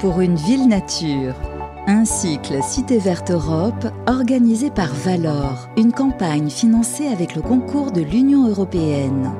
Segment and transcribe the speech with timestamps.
[0.00, 1.34] pour une ville nature.
[1.86, 8.00] Un cycle Cité Verte Europe organisé par Valor, une campagne financée avec le concours de
[8.00, 9.30] l'Union européenne.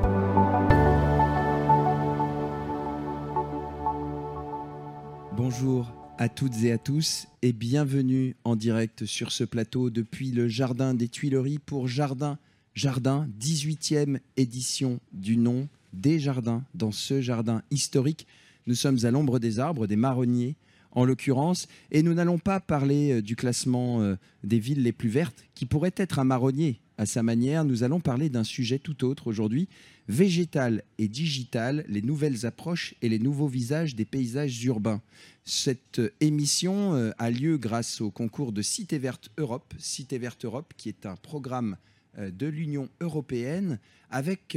[5.34, 10.46] Bonjour à toutes et à tous et bienvenue en direct sur ce plateau depuis le
[10.46, 12.38] Jardin des Tuileries pour Jardin
[12.74, 18.26] Jardin, 18e édition du nom des jardins dans ce jardin historique
[18.70, 20.54] nous sommes à l'ombre des arbres, des marronniers
[20.92, 25.08] en l'occurrence, et nous n'allons pas parler euh, du classement euh, des villes les plus
[25.08, 27.64] vertes, qui pourrait être un marronnier à sa manière.
[27.64, 29.68] Nous allons parler d'un sujet tout autre aujourd'hui,
[30.06, 35.02] végétal et digital, les nouvelles approches et les nouveaux visages des paysages urbains.
[35.44, 40.74] Cette euh, émission a lieu grâce au concours de Cité Verte Europe, Cité Verte Europe,
[40.76, 41.76] qui est un programme
[42.18, 43.78] de l'Union européenne
[44.10, 44.56] avec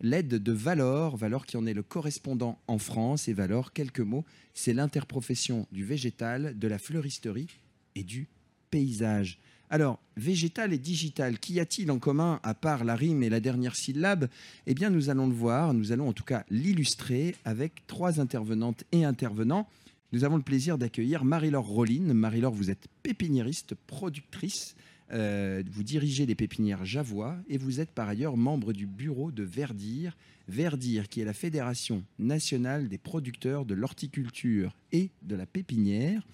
[0.00, 3.28] l'aide de Valor, Valor qui en est le correspondant en France.
[3.28, 7.48] Et Valor, quelques mots, c'est l'interprofession du végétal, de la fleuristerie
[7.94, 8.28] et du
[8.70, 9.38] paysage.
[9.70, 13.74] Alors, végétal et digital, qu'y a-t-il en commun à part la rime et la dernière
[13.74, 14.28] syllabe?
[14.66, 18.84] Eh bien, nous allons le voir, nous allons en tout cas l'illustrer avec trois intervenantes
[18.92, 19.66] et intervenants.
[20.12, 22.12] Nous avons le plaisir d'accueillir Marie-Laure Rolline.
[22.12, 24.76] Marie-Laure, vous êtes pépiniériste, productrice.
[25.12, 29.42] Euh, vous dirigez les pépinières Javois et vous êtes par ailleurs membre du bureau de
[29.42, 30.16] Verdir.
[30.48, 36.26] Verdir, qui est la Fédération nationale des producteurs de l'horticulture et de la pépinière.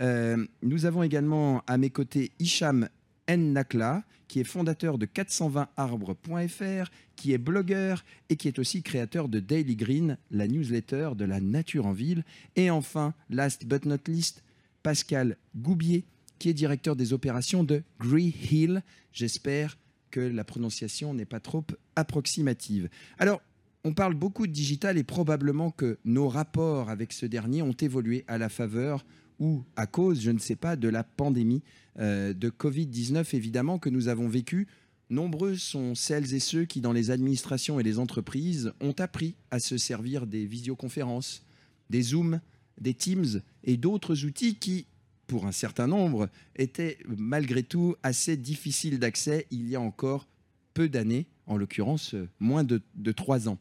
[0.00, 2.88] Euh, nous avons également à mes côtés Hicham
[3.28, 9.40] Nnakla, qui est fondateur de 420arbres.fr, qui est blogueur et qui est aussi créateur de
[9.40, 12.24] Daily Green, la newsletter de la nature en ville.
[12.56, 14.42] Et enfin, last but not least,
[14.82, 16.04] Pascal Goubier,
[16.38, 18.82] qui est directeur des opérations de Green Hill.
[19.12, 19.78] J'espère
[20.10, 22.88] que la prononciation n'est pas trop approximative.
[23.18, 23.40] Alors,
[23.84, 28.24] on parle beaucoup de digital et probablement que nos rapports avec ce dernier ont évolué
[28.26, 29.04] à la faveur
[29.38, 31.62] ou à cause, je ne sais pas, de la pandémie
[31.98, 34.66] euh, de Covid-19, évidemment, que nous avons vécu.
[35.08, 39.60] Nombreux sont celles et ceux qui, dans les administrations et les entreprises, ont appris à
[39.60, 41.44] se servir des visioconférences,
[41.90, 42.40] des Zooms,
[42.80, 44.86] des Teams et d'autres outils qui,
[45.26, 50.28] pour un certain nombre, était malgré tout assez difficile d'accès il y a encore
[50.74, 52.80] peu d'années, en l'occurrence moins de,
[53.12, 53.58] trois ans.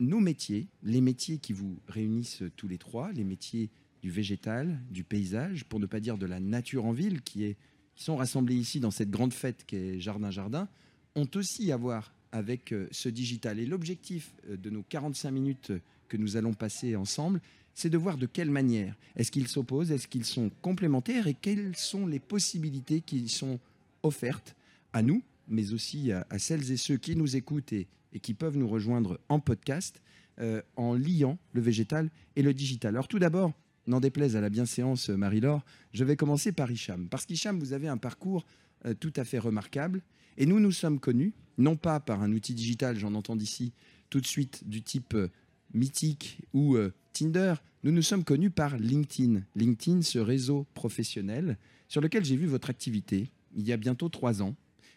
[0.00, 3.70] Nos métiers, les métiers qui vous réunissent tous les trois, les métiers
[4.02, 7.56] du végétal, du paysage, pour ne pas dire de la nature en ville, qui,
[7.94, 10.68] qui sont rassemblés ici dans cette grande fête qu'est Jardin Jardin,
[11.14, 13.60] ont aussi à voir avec euh, ce digital.
[13.60, 15.72] Et l'objectif euh, de nos 45 minutes
[16.08, 17.40] que nous allons passer ensemble,
[17.74, 21.76] c'est de voir de quelle manière est-ce qu'ils s'opposent, est-ce qu'ils sont complémentaires et quelles
[21.76, 23.58] sont les possibilités qui sont
[24.02, 24.54] offertes
[24.92, 27.88] à nous, mais aussi à, celles et ceux qui nous écoutent et,
[28.22, 30.00] qui peuvent nous rejoindre en podcast
[30.40, 32.94] euh, en liant le végétal et le digital.
[32.94, 33.52] Alors tout d'abord,
[33.86, 37.08] n'en déplaise à la bienséance Marie-Laure, je vais commencer par Hicham.
[37.08, 38.46] Parce qu'Hicham, vous avez un parcours
[38.86, 40.00] euh, tout à fait remarquable
[40.36, 43.72] et nous nous sommes connus, non pas par un outil digital, j'en entends d'ici
[44.10, 45.28] tout de suite du type euh,
[45.74, 46.76] mythique ou
[47.12, 49.42] Tinder, nous nous sommes connus par LinkedIn.
[49.54, 51.58] LinkedIn, ce réseau professionnel
[51.88, 54.54] sur lequel j'ai vu votre activité il y a bientôt trois ans.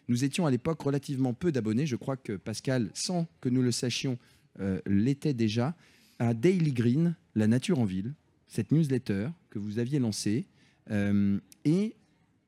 [0.08, 1.86] Nous étions à l'époque relativement peu d'abonnés.
[1.86, 4.18] Je crois que Pascal, sans que nous le sachions,
[4.60, 5.76] euh, l'était déjà.
[6.18, 8.14] À Daily Green, La Nature en Ville,
[8.48, 10.46] cette newsletter que vous aviez lancée,
[10.90, 11.94] euh, et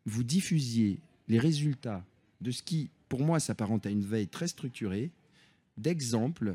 [0.06, 0.98] vous diffusiez
[1.28, 2.04] les résultats
[2.40, 5.10] de ce qui, pour moi, s'apparente à une veille très structurée,
[5.76, 6.54] d'exemples euh,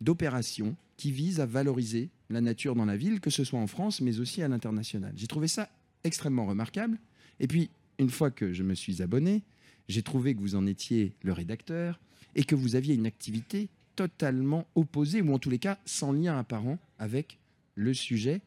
[0.00, 4.00] d'opérations qui vise à valoriser la nature dans la ville, que ce soit en France,
[4.00, 5.12] mais aussi à l'international.
[5.16, 5.68] J'ai trouvé ça
[6.04, 6.98] extrêmement remarquable.
[7.40, 9.42] Et puis, une fois que je me suis abonné,
[9.88, 12.00] j'ai trouvé que vous en étiez le rédacteur
[12.34, 16.38] et que vous aviez une activité totalement opposée, ou en tous les cas sans lien
[16.38, 17.38] apparent avec
[17.74, 18.40] le sujet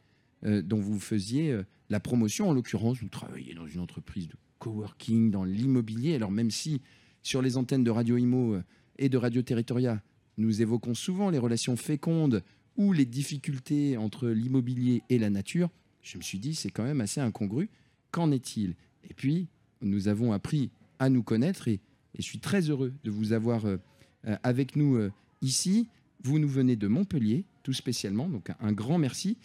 [0.46, 2.50] euh, dont vous faisiez euh, la promotion.
[2.50, 6.16] En l'occurrence, vous travaillez dans une entreprise de coworking, dans l'immobilier.
[6.16, 6.81] Alors même si
[7.24, 8.63] sur les antennes de Radio Imo euh,
[8.97, 10.02] et de Radio Territoria,
[10.38, 12.44] nous évoquons souvent les relations fécondes
[12.78, 15.69] ou les difficultés entre l'immobilier et la nature.
[16.01, 17.69] Je me suis dit, c'est quand même assez incongru.
[18.12, 18.75] Qu'en est-il?
[19.10, 19.48] Et puis,
[19.81, 20.69] nous avons appris
[21.00, 21.80] à nous connaître et,
[22.18, 23.77] je suis très heureux de vous avoir euh,
[24.25, 25.12] euh, avec nous euh,
[25.44, 25.88] ici.
[26.24, 29.38] Vous nous venez de Montpellier, tout spécialement, donc un, grand merci.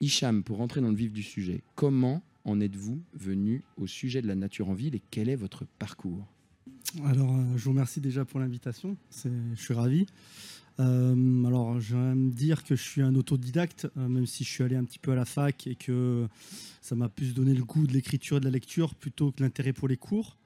[0.00, 4.26] Hicham, pour rentrer dans le vif du sujet, comment en êtes-vous venu au sujet de
[4.26, 6.26] la nature en ville et quel est votre parcours?
[7.04, 8.96] Alors, euh, je vous remercie déjà pour l'invitation.
[9.24, 10.06] Je suis ravi.
[10.78, 14.48] Euh, alors, je vais me dire que je suis un autodidacte, euh, même si je
[14.48, 16.26] suis allé un petit peu à la fac et que
[16.80, 19.72] ça m'a plus donné le goût de l'écriture et de la lecture plutôt que l'intérêt
[19.72, 20.36] pour les cours.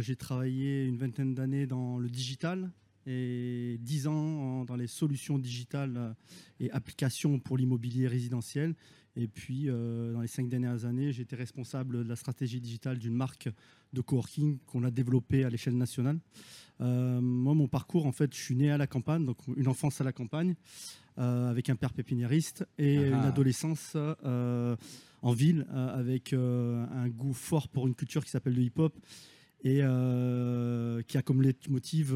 [0.00, 2.70] j'ai travaillé une vingtaine d'années dans le digital,
[3.06, 6.14] et 10 ans dans les solutions digitales
[6.60, 8.74] et applications pour l'immobilier résidentiel.
[9.18, 13.14] Et puis, dans les cinq dernières années, j'ai été responsable de la stratégie digitale d'une
[13.14, 13.48] marque
[13.94, 16.18] de coworking qu'on a développée à l'échelle nationale.
[16.80, 20.04] moi, mon parcours, en fait, je suis né à la campagne, donc une enfance à
[20.04, 20.54] la campagne,
[21.16, 23.28] avec un père pépiniériste et une ah.
[23.28, 23.96] adolescence
[25.26, 28.96] en ville euh, avec euh, un goût fort pour une culture qui s'appelle le hip-hop
[29.64, 32.12] et euh, qui a comme motif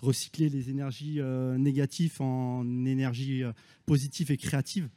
[0.00, 1.20] recycler les énergies
[1.58, 3.42] négatives en énergie
[3.86, 4.88] positive et créative.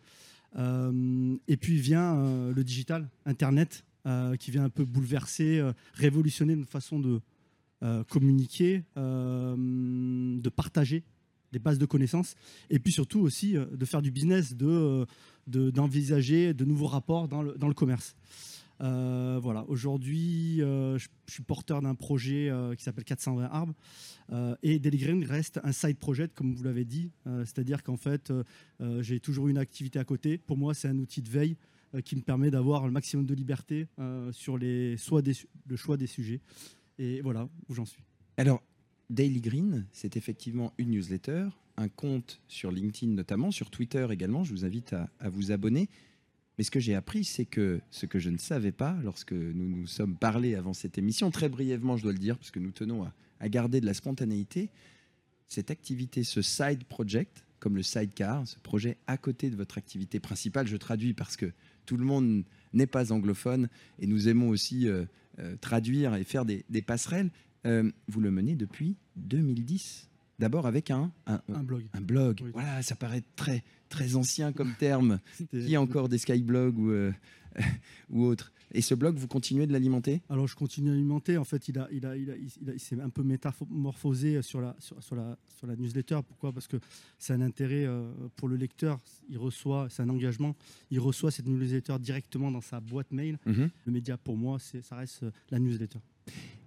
[0.55, 3.85] et puis vient le digital, Internet,
[4.39, 5.61] qui vient un peu bouleverser,
[5.93, 7.21] révolutionner notre façon de
[8.09, 11.03] communiquer, de partager
[11.51, 12.33] des bases de connaissances,
[12.71, 15.05] et puis surtout aussi de faire du business, de
[15.47, 18.15] d'envisager de, nouveaux rapports dans le, dans le commerce.
[18.83, 23.73] Euh, voilà, aujourd'hui, euh, je, suis porteur d'un projet euh, qui s'appelle 420 arbres.
[24.61, 27.11] et Daily reste un side project, comme vous l'avez dit.
[27.25, 28.31] C'est-à-dire qu'en fait,
[28.99, 30.37] j'ai toujours une activité à côté.
[30.37, 31.57] Pour moi, c'est un outil de veille
[32.03, 33.87] qui me permet d'avoir le maximum de liberté
[34.31, 34.95] sur les,
[35.67, 36.41] le choix des sujets.
[36.97, 38.03] Et voilà où j'en suis.
[38.37, 38.63] Alors,
[39.09, 44.43] Daily Green, c'est effectivement une newsletter un compte sur LinkedIn notamment, sur Twitter également.
[44.43, 45.89] Je vous invite à, vous abonner.
[46.57, 49.67] Mais ce que j'ai appris, c'est que ce que je ne savais pas lorsque nous
[49.67, 52.71] nous sommes parlé avant cette émission, très brièvement, je dois le dire, parce que nous
[52.71, 53.03] tenons
[53.39, 54.69] à, garder de la spontanéité,
[55.47, 60.19] cette activité, ce side project, comme le sidecar, ce projet à côté de votre activité
[60.19, 61.51] principale, je traduis parce que
[61.85, 63.69] tout le monde n'est pas anglophone
[63.99, 65.05] et nous aimons aussi euh,
[65.39, 67.31] euh, traduire et faire des, passerelles.
[67.65, 70.09] Euh, vous le menez depuis 2010.
[70.39, 71.85] D'abord avec un, un, blog.
[71.93, 72.41] Un blog.
[72.53, 75.19] Voilà, ça paraît très, très ancien comme terme.
[75.51, 77.11] Qui a encore des skyblogs ou, euh,
[78.09, 80.21] ou autres Et ce blog, vous continuez de l'alimenter?
[80.29, 81.37] Alors, je continue à l'alimenter.
[81.37, 84.75] En fait, il, a, il, a, il, a, il, s'est un peu métamorphosé sur la,
[84.79, 86.19] sur, la, sur la newsletter.
[86.27, 86.51] Pourquoi?
[86.51, 86.77] Parce que
[87.19, 88.99] c'est un intérêt euh, pour le lecteur.
[89.29, 90.55] Il reçoit, c'est un engagement.
[90.89, 93.37] Il reçoit cette newsletter directement dans sa boîte mail.
[93.45, 93.69] Mhm.
[93.85, 95.99] Le média, pour moi, ça reste la newsletter.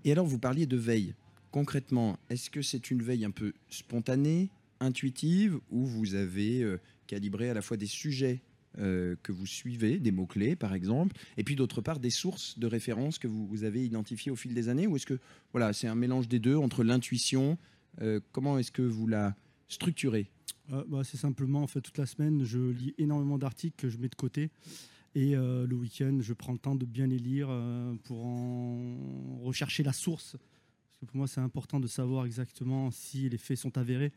[0.05, 1.15] Et alors, vous parliez de veille
[1.51, 4.51] concrètement, est-ce que c'est une veille un peu spontanée,
[4.81, 8.41] intuitive, ou vous avez euh, calibré à la fois des sujets
[8.79, 12.67] euh, que vous suivez, des mots-clés par exemple, et puis d'autre part des sources de
[12.67, 15.19] référence que vous, avez identifiées au fil des années, ou est-ce que
[15.53, 17.57] voilà, c'est un mélange des deux entre l'intuition,
[18.03, 19.35] euh, comment est-ce que vous la
[19.69, 20.29] structurez?
[20.69, 24.09] Bah, C'est simplement, en fait, toute la semaine, je lis énormément d'articles que je mets
[24.09, 24.51] de côté.
[25.15, 27.49] Et le week-end, je prends le temps de bien les lire
[28.05, 30.37] pour en rechercher la source
[31.05, 34.13] pour moi, c'est important de savoir exactement si les faits sont avérés.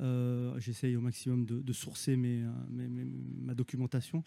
[0.00, 2.42] Euh, j'essaye au maximum de, sourcer mes,
[3.40, 4.22] ma documentation.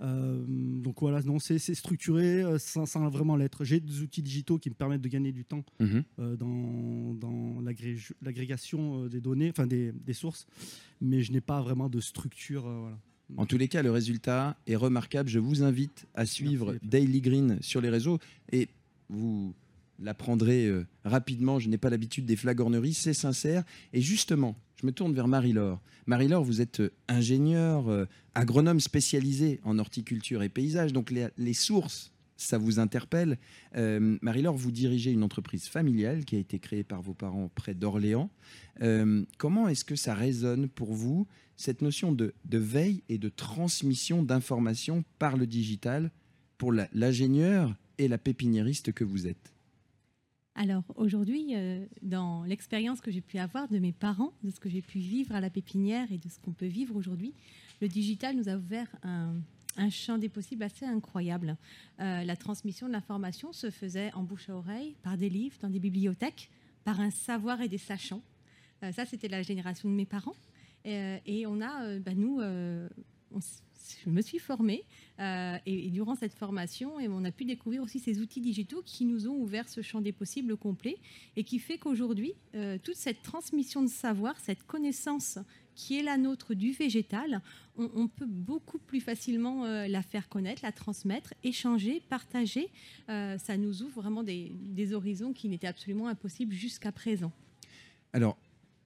[0.00, 3.64] Euh, donc voilà, non, c'est structuré sans, vraiment l'être.
[3.64, 6.04] J'ai des outils digitaux qui me permettent de gagner du temps mhm.
[6.36, 7.62] dans, dans
[8.20, 10.46] l'agrégation des données, enfin des, sources,
[11.00, 12.62] mais je n'ai pas vraiment de structure.
[12.62, 12.98] voilà.
[13.36, 15.28] En tous les cas, le résultat est remarquable.
[15.28, 18.18] Je vous invite à suivre Daily Green sur les réseaux
[18.50, 18.68] et
[19.08, 19.54] vous
[20.02, 23.64] l'apprendrez euh, rapidement, je n'ai pas l'habitude des flagorneries, c'est sincère.
[23.92, 25.80] Et justement, je me tourne vers Marie-Laure.
[26.06, 32.12] Marie-Laure, vous êtes euh, ingénieur, euh, agronome spécialisé en horticulture et paysage, donc les, sources,
[32.36, 33.38] ça vous interpelle.
[33.74, 38.30] Marie-Laure, vous dirigez une entreprise familiale qui a été créée par vos parents près d'Orléans.
[39.38, 45.04] comment est-ce que ça résonne pour vous, cette notion de, veille et de transmission d'informations
[45.18, 46.10] par le digital
[46.58, 49.52] pour l'ingénieur et la pépiniériste que vous êtes?
[50.54, 54.68] Alors aujourd'hui, euh, dans l'expérience que j'ai pu avoir de mes parents, de ce que
[54.68, 57.32] j'ai pu vivre à la pépinière et de ce qu'on peut vivre aujourd'hui,
[57.80, 59.34] le digital nous a ouvert un,
[59.90, 61.56] champ des possibles assez incroyable.
[62.00, 65.70] Euh, la transmission de l'information se faisait en bouche à oreille, par des livres, dans
[65.70, 66.50] des bibliothèques,
[66.84, 68.22] par un savoir et des sachants.
[68.82, 70.36] Euh, ça, c'était la génération de mes parents.
[70.84, 73.40] et on a, bah, nous, on,
[74.04, 74.84] je me suis formée
[75.20, 79.04] euh, et, durant cette formation, et on a pu découvrir aussi ces outils digitaux qui
[79.04, 80.96] nous ont ouvert ce champ des possibles complet
[81.36, 85.38] et qui fait qu'aujourd'hui, euh, toute cette transmission de savoir, cette connaissance
[85.74, 87.40] qui est la nôtre du végétal,
[87.76, 92.68] on, peut beaucoup plus facilement euh, la faire connaître, la transmettre, échanger, partager.
[93.08, 97.32] ça nous ouvre vraiment des, des horizons qui n'étaient absolument impossibles jusqu'à présent.
[98.12, 98.36] Alors,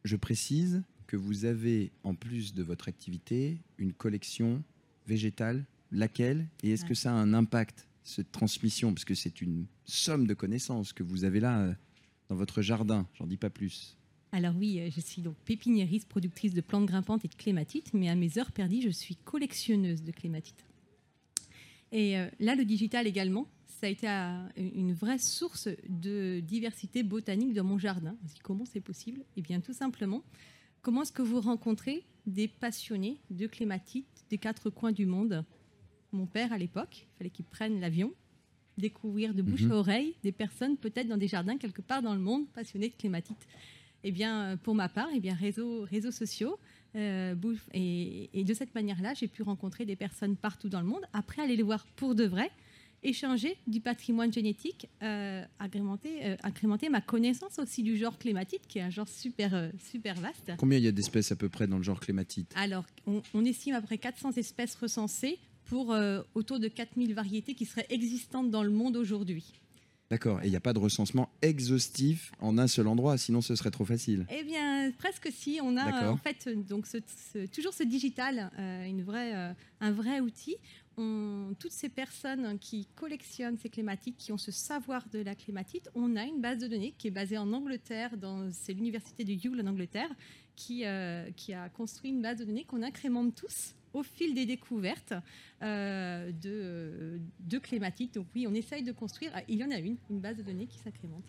[0.04, 4.62] je précise que vous avez, en plus de votre activité, une collection
[5.06, 8.92] végétale Laquelle Et est-ce que ça a un impact, cette transmission?
[8.92, 11.74] Parce que c'est une somme de connaissances que vous avez là euh,
[12.28, 13.06] dans votre jardin.
[13.14, 13.96] J'en dis pas plus.
[14.32, 18.08] Alors oui, euh, je suis donc pépiniériste, productrice de plantes grimpantes et de clématites, mais
[18.08, 20.64] à mes heures perdues, je suis collectionneuse de clématites.
[21.92, 24.08] Et euh, là, le digital également, ça a été
[24.56, 28.16] une vraie source de diversité botanique dans mon jardin.
[28.42, 29.22] Comment c'est possible?
[29.36, 30.24] Eh bien, tout simplement,
[30.86, 35.44] comment est-ce que vous rencontrez des passionnés de clématite des quatre coins du monde?
[36.12, 38.14] Mon père, à l'époque, il fallait qu'il prenne l'avion,
[38.78, 39.72] découvrir de bouche mhm.
[39.72, 42.94] à oreille des personnes peut-être dans des jardins quelque part dans le monde passionnées de
[42.94, 43.48] clématite.
[44.04, 46.56] Eh bien, pour ma part, eh bien, réseaux, réseaux sociaux,
[46.94, 47.34] euh,
[47.74, 51.04] et, et, de cette manière-là, j'ai pu rencontrer des personnes partout dans le monde.
[51.12, 52.52] Après, aller les voir pour de vrai,
[53.06, 58.78] échanger du patrimoine génétique, euh, agrémenter, euh, agrémenter, ma connaissance aussi du genre clématite, qui
[58.78, 60.52] est un genre super, euh, super vaste.
[60.58, 63.74] Combien il y a d'espèces à peu près dans le genre clématite Alors, on, estime
[63.74, 65.94] à peu près 400 espèces recensées pour
[66.34, 69.52] autour de 4000 variétés qui seraient existantes dans le monde aujourd'hui.
[70.10, 73.56] D'accord, et il n'y a pas de recensement exhaustif en un seul endroit, sinon ce
[73.56, 74.26] serait trop facile.
[74.30, 75.58] Eh bien, presque si.
[75.60, 76.86] On a en fait donc
[77.52, 80.56] toujours ce digital, une vraie, un vrai outil
[80.96, 86.16] toutes ces personnes qui collectionnent ces clématites, qui ont ce savoir de la clématite, on
[86.16, 88.10] a une base de données qui est basée en Angleterre,
[88.52, 90.10] c'est l'université de Yule en Angleterre,
[90.54, 95.14] qui, euh, a construit une base de données qu'on incrémente tous au fil des découvertes
[95.62, 98.14] euh, de, de clématites.
[98.14, 100.42] Donc oui, on essaye de construire, ah, il y en a une, une base de
[100.42, 101.24] données qui s'incrémente.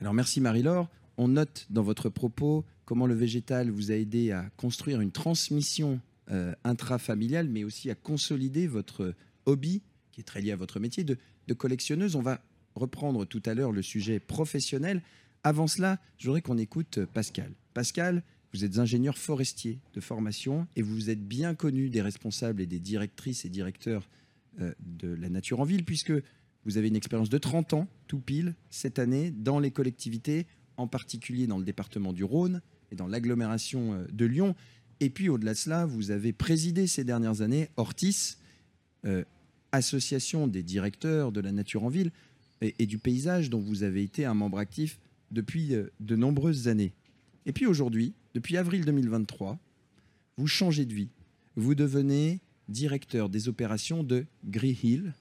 [0.00, 0.88] Alors merci Marie-Laure.
[1.16, 6.00] On note dans votre propos comment le végétal vous a aidé à construire une transmission
[6.32, 9.14] euh, intrafamiliale, mais aussi à consolider votre
[9.46, 11.18] hobby, qui est très lié à votre métier de,
[11.54, 12.16] collectionneuse.
[12.16, 12.40] On va
[12.74, 15.02] reprendre tout à l'heure le sujet professionnel.
[15.44, 17.52] Avant cela, je voudrais qu'on écoute Pascal.
[17.74, 18.22] Pascal,
[18.54, 22.78] vous êtes ingénieur forestier de formation et vous êtes bien connu des responsables et des
[22.78, 24.08] directrices et directeurs
[24.60, 26.12] euh, de la nature en ville, puisque
[26.64, 30.46] vous avez une expérience de 30 ans, tout pile, cette année, dans les collectivités,
[30.76, 34.54] en particulier dans le département du Rhône et dans l'agglomération euh, de Lyon.
[35.00, 38.36] Et puis au-delà de cela, vous avez présidé ces dernières années Ortis,
[39.04, 39.24] euh,
[39.72, 42.12] association des directeurs de la nature en ville
[42.60, 46.92] et, du paysage, dont vous avez été un membre actif depuis euh, de nombreuses années.
[47.46, 49.58] Et puis aujourd'hui, depuis avril 2023,
[50.36, 51.08] vous changez de vie.
[51.56, 55.14] Vous devenez directeur des opérations de Green Hill.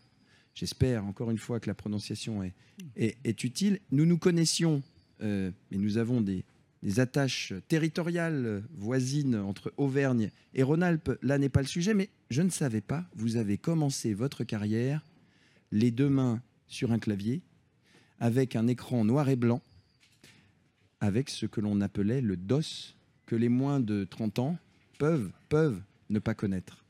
[0.54, 2.54] J'espère encore une fois que la prononciation est,
[2.96, 3.80] est, utile.
[3.92, 4.84] Nous nous connaissions,
[5.22, 6.44] euh, mais nous avons des,
[6.84, 12.42] des attaches territoriales voisines entre Auvergne et Rhône-Alpes, là n'est pas le sujet, mais je
[12.42, 15.04] ne savais pas, vous avez commencé votre carrière
[15.72, 17.42] les deux mains sur un clavier,
[18.20, 19.62] avec un écran noir et blanc,
[21.00, 22.96] avec ce que l'on appelait le DOS,
[23.26, 24.58] que les moins de 30 ans
[25.00, 26.84] peuvent, peuvent ne pas connaître.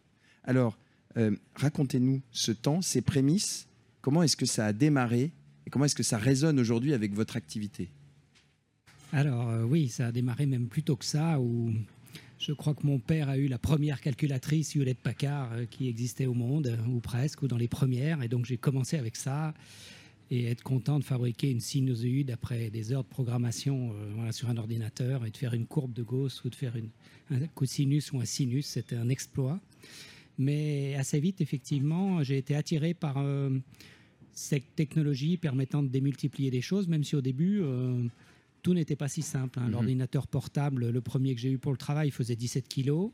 [0.43, 0.77] Alors,
[1.17, 3.67] euh, racontez-nous ce temps, ces prémices,
[4.01, 5.31] comment est-ce que ça a démarré
[5.65, 7.91] et comment est-ce que ça résonne aujourd'hui avec votre activité?
[9.11, 11.71] Alors euh, oui, ça a démarré même plus tôt que ça, où
[12.39, 16.25] je crois que mon père a eu la première calculatrice Hewlett Packard euh, qui existait
[16.25, 19.53] au monde, ou presque, ou dans les premières, et donc j'ai commencé avec ça
[20.29, 24.55] et être content de fabriquer une sinusoïde après des heures de programmation euh, sur un
[24.55, 26.89] ordinateur et de faire une courbe de Gauss ou de faire une,
[27.31, 29.59] un cosinus ou un sinus, c'était un exploit.
[30.37, 33.23] Mais assez vite, effectivement, j'ai été attiré par
[34.31, 37.61] cette technologie permettant de démultiplier des choses, même si au début,
[38.61, 39.59] tout n'était pas si simple.
[39.59, 39.65] Hein.
[39.65, 39.71] Mhm.
[39.71, 43.11] L'ordinateur portable, le premier que j'ai eu pour le travail, faisait 17 kilos.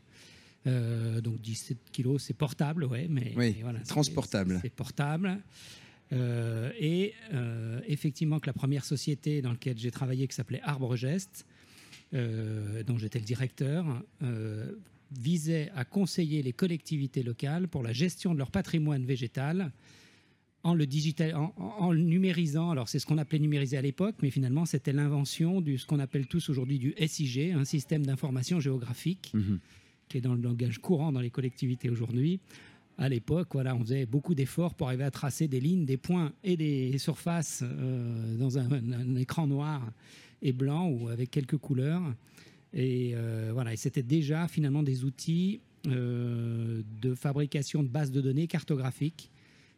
[0.65, 4.59] Euh, donc 17 kilos, c'est portable, ouais, mais voilà, transportable.
[4.61, 5.39] C'est portable.
[6.13, 10.95] Euh, et euh, effectivement, que la première société dans laquelle j'ai travaillé, qui s'appelait Arbre
[10.95, 11.45] Geste,
[12.11, 14.03] dont j'étais le directeur,
[15.11, 19.71] visait à conseiller les collectivités locales pour la gestion de leur patrimoine végétal
[20.67, 22.71] en le, digital, en, numérisant.
[22.71, 25.99] Alors, c'est ce qu'on appelait numériser à l'époque, mais finalement, c'était l'invention de ce qu'on
[25.99, 29.59] appelle tous aujourd'hui du SIG, un système d'information géographique, mhm.
[30.09, 32.41] qui est dans le langage courant dans les collectivités aujourd'hui.
[32.97, 36.33] À l'époque, voilà, on faisait beaucoup d'efforts pour arriver à tracer des lignes, des points
[36.43, 39.89] et des surfaces euh, dans un, écran noir
[40.41, 42.03] et blanc ou avec quelques couleurs.
[42.73, 48.19] Et euh, voilà, et c'était déjà finalement des outils euh, de fabrication de bases de
[48.19, 49.31] données cartographiques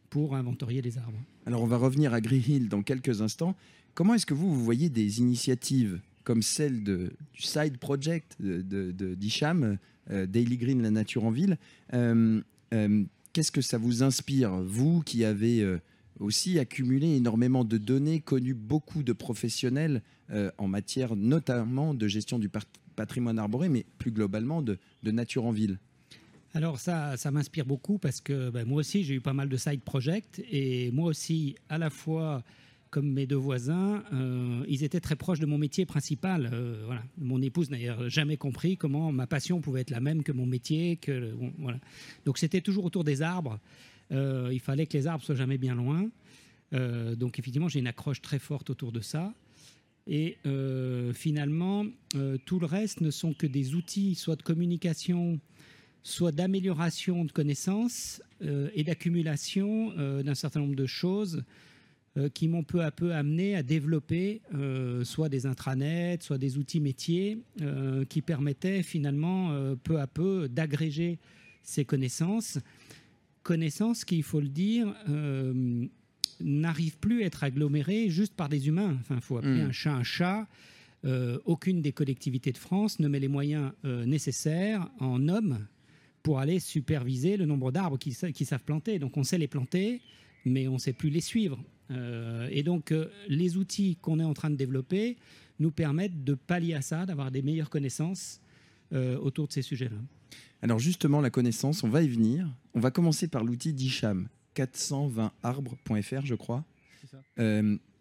[0.10, 1.20] pour inventorier les arbres.
[1.46, 3.56] Alors on va revenir à Green Hill dans quelques instants.
[3.94, 8.92] Comment est-ce que vous, vous voyez des initiatives comme celle de, du Side Project de,
[9.16, 9.78] d'Icham,
[10.12, 11.58] euh, Daily Green, la nature en ville
[11.94, 12.42] euh,
[12.74, 15.64] euh, Qu'est-ce que ça vous inspire, vous qui avez
[16.20, 20.02] aussi accumulé énormément de données, connu beaucoup de professionnels
[20.58, 22.50] en matière notamment de gestion du
[22.96, 25.78] patrimoine arboré, mais plus globalement de nature en ville?
[26.54, 29.58] Alors ça, ça m'inspire beaucoup parce que ben, moi aussi j'ai eu pas mal de
[29.58, 32.44] side projects et moi aussi à la fois
[32.90, 36.50] comme mes deux voisins, euh, ils étaient très proches de mon métier principal.
[36.52, 37.04] Euh, voilà.
[37.18, 40.98] Mon épouse n'a jamais compris comment ma passion pouvait être la même que mon métier.
[40.98, 41.80] Que, voilà.
[42.26, 43.60] Donc c'était toujours autour des arbres.
[44.12, 46.10] Euh, il fallait que les arbres soient jamais bien loin.
[46.72, 49.34] donc effectivement, j'ai une accroche très forte autour de ça.
[50.08, 50.38] Et
[51.14, 51.86] finalement,
[52.46, 55.40] tout le reste ne sont que des outils, soit de communication,
[56.04, 61.44] soit d'amélioration de connaissances et d'accumulation d'un certain nombre de choses
[62.18, 66.58] euh, qui m'ont peu à peu amené à développer euh, soit des intranets, soit des
[66.58, 71.20] outils métiers euh, qui permettaient finalement peu à peu d'agréger
[71.62, 72.58] ces connaissances.
[73.44, 74.94] Connaissances qui, il faut le dire,
[76.40, 78.98] n'arrivent plus à être agglomérées juste par des humains.
[79.02, 79.70] Enfin, il faut appeler hmm.
[79.70, 80.48] un chat un chat.
[81.46, 85.60] aucune des collectivités de France ne met les moyens nécessaires en hommes
[86.24, 89.00] pour aller superviser le nombre d'arbres qui, qui savent planter.
[89.00, 90.02] Donc on sait les planter,
[90.46, 91.60] mais on ne sait plus les suivre.
[91.92, 95.18] Euh, et donc, euh, les outils qu'on est en train de développer
[95.60, 98.40] nous permettent de pallier à ça, d'avoir des meilleures connaissances
[98.94, 99.98] euh, autour de ces sujets-là.
[100.62, 102.48] Alors justement, la connaissance, on va y venir.
[102.74, 106.64] On va commencer par l'outil d'ICHAM, 420arbres.fr, je crois.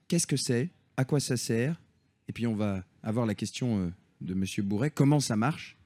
[0.08, 0.70] Qu'est-ce que c'est?
[0.96, 1.80] À quoi ça sert?
[2.28, 5.76] Et puis on va avoir la question de Monsieur Bourret, comment ça marche?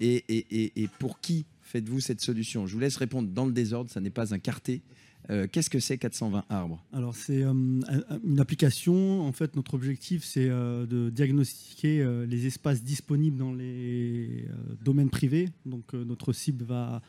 [0.00, 2.66] Et, et, et pour qui faites-vous cette solution?
[2.66, 4.80] Je vous laisse répondre dans le désordre, ça n'est pas un quartet.
[5.30, 6.82] Euh, qu'est-ce que c'est 420 arbres?
[6.92, 7.52] Alors c'est euh,
[8.24, 9.20] une application.
[9.22, 14.46] En fait, notre objectif c'est euh, de diagnostiquer les espaces disponibles dans les
[14.82, 15.50] domaines privés.
[15.66, 17.02] Donc notre cible va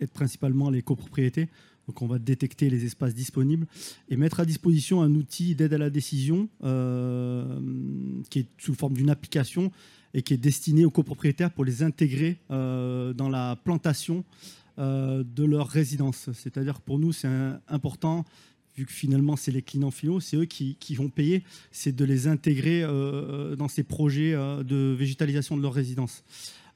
[0.00, 1.48] être principalement les copropriétés.
[1.88, 3.66] Donc on va détecter les espaces disponibles
[4.08, 6.48] et mettre à disposition un outil d'aide à la décision
[8.30, 9.72] qui est sous forme d'une application
[10.14, 14.24] et qui est destiné aux copropriétaires pour les intégrer dans la plantation
[14.78, 16.30] euh, de leur résidence.
[16.34, 17.28] C'est-à-dire pour nous, c'est
[17.66, 18.24] important,
[18.76, 21.42] vu que finalement, c'est les clients finaux, c'est eux qui, vont payer,
[21.72, 26.22] c'est de les intégrer euh, dans ces projets euh, de végétalisation de leur résidence.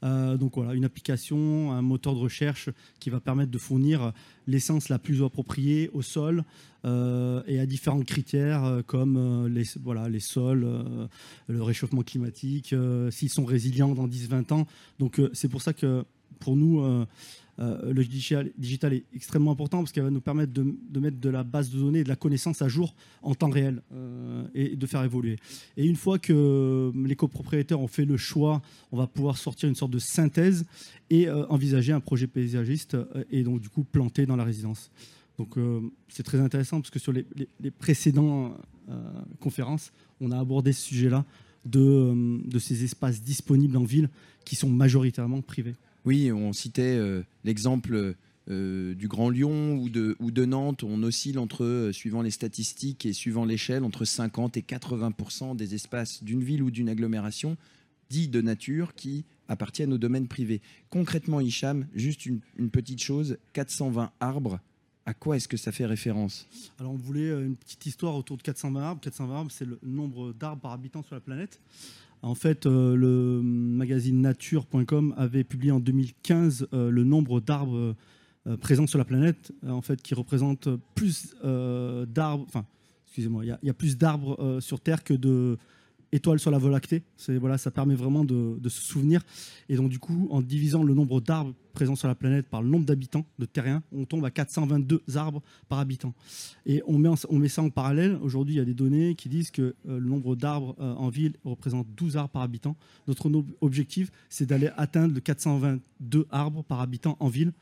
[0.03, 4.13] Donc voilà, une application, un moteur de recherche qui va permettre de fournir
[4.47, 6.45] l'essence la plus appropriée au sol
[6.85, 10.67] et à différents critères comme les, voilà, les sols,
[11.47, 12.75] le réchauffement climatique,
[13.11, 14.67] s'ils sont résilients dans 10-20 ans.
[14.99, 16.05] Donc c'est pour ça que
[16.41, 17.07] pour nous,
[17.59, 21.45] euh, le digital, est extrêmement important parce qu'il va nous permettre de, mettre de la
[21.45, 24.87] base de données et de la connaissance à jour en temps réel euh, et de
[24.87, 25.37] faire évoluer.
[25.77, 29.75] Et une fois que les copropriétaires ont fait le choix, on va pouvoir sortir une
[29.75, 30.65] sorte de synthèse
[31.11, 32.97] et euh, envisager un projet paysagiste
[33.31, 34.91] et donc du coup planter dans la résidence.
[35.39, 35.57] Donc
[36.09, 37.25] c'est très intéressant parce que sur les,
[37.71, 38.53] précédentes
[39.41, 41.25] conférences, on a abordé ce sujet-là
[41.65, 44.09] de ces espaces disponibles en ville
[44.45, 45.75] qui sont majoritairement privés.
[46.05, 48.17] Oui, on citait euh, l'exemple
[48.51, 50.83] euh, du Grand Lyon ou de, Nantes.
[50.83, 55.75] On oscille entre, euh, suivant les statistiques et suivant l'échelle, entre 50 et 80% des
[55.75, 57.57] espaces d'une ville ou d'une agglomération
[58.11, 60.61] dits de nature qui appartiennent au domaine privé.
[60.91, 64.59] Concrètement, Hicham, juste une, petite chose, 420 arbres,
[65.07, 66.47] à quoi est-ce que ça fait référence?
[66.79, 69.01] Alors on voulait une petite histoire autour de 420 arbres.
[69.01, 71.61] 420 arbres, c'est le nombre d'arbres par habitant sur la planète.
[72.23, 77.97] En fait, euh, le magazine nature.com avait publié en 2015 euh, le nombre d'arbres
[78.47, 82.65] euh, présents sur la planète, en fait, qui représente plus d'arbres, enfin,
[83.07, 85.59] excusez-moi, il y, a plus d'arbres sur Terre que de
[86.13, 87.03] étoiles sur la Voie lactée.
[87.29, 89.23] Voilà, ça permet vraiment de, se souvenir.
[89.69, 92.69] Et donc, du coup, en divisant le nombre d'arbres présents sur la planète par le
[92.69, 96.15] nombre d'habitants, de terriens, on tombe à 422 arbres par habitant.
[96.67, 98.19] Et on met, on met ça en parallèle.
[98.23, 101.09] Aujourd'hui, il y a des données qui disent que euh, le nombre d'arbres euh, en
[101.09, 102.77] ville représente 12 arbres par habitant.
[103.09, 103.31] Notre
[103.63, 107.53] objectif, c'est d'aller atteindre le 422 arbres par habitant en ville.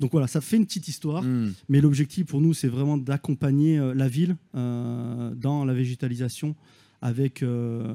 [0.00, 1.22] Donc voilà, ça fait une petite histoire.
[1.22, 1.52] Hmm.
[1.68, 6.56] Mais l'objectif pour nous, c'est vraiment d'accompagner euh, la ville dans la végétalisation
[7.00, 7.94] avec euh,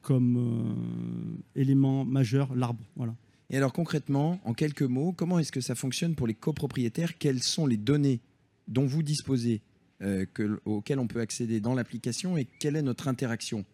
[0.00, 2.84] comme euh, élément majeur l'arbre.
[2.96, 3.14] Voilà.
[3.50, 7.18] Et alors concrètement, en quelques mots, comment est-ce que ça fonctionne pour les copropriétaires?
[7.18, 8.20] Quelles sont les données
[8.68, 9.60] dont vous disposez,
[10.02, 10.24] euh,
[10.64, 13.64] auxquelles on peut accéder dans l'application et quelle est notre interaction?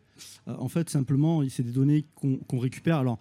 [0.47, 2.97] En fait, simplement, c'est des données qu'on récupère.
[2.97, 3.21] Alors,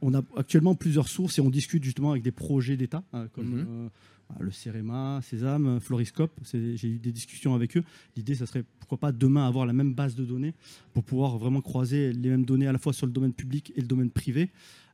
[0.00, 3.50] on a actuellement plusieurs sources et on discute justement avec des projets d'État, hein, comme
[3.50, 3.90] mhm.
[4.40, 6.32] Le CEREMA, Sésame, Floriscope.
[6.52, 7.84] J'ai eu des discussions avec eux.
[8.16, 10.54] L'idée, ça serait pourquoi pas demain avoir la même base de données
[10.92, 13.80] pour pouvoir vraiment croiser les mêmes données à la fois sur le domaine public et
[13.80, 14.50] le domaine privé.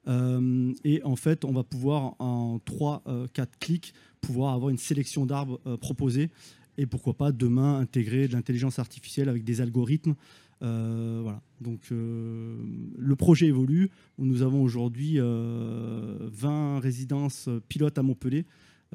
[0.07, 3.27] Euh, et en fait, on va pouvoir en 3-4 euh,
[3.61, 6.31] clics pouvoir avoir une sélection d'arbres euh, proposés
[6.77, 10.15] et pourquoi pas demain intégrer de l'intelligence artificielle avec des algorithmes.
[10.61, 11.41] voilà.
[11.61, 13.91] Donc le projet évolue.
[14.19, 18.45] Nous avons aujourd'hui 20 résidences pilotes à Montpellier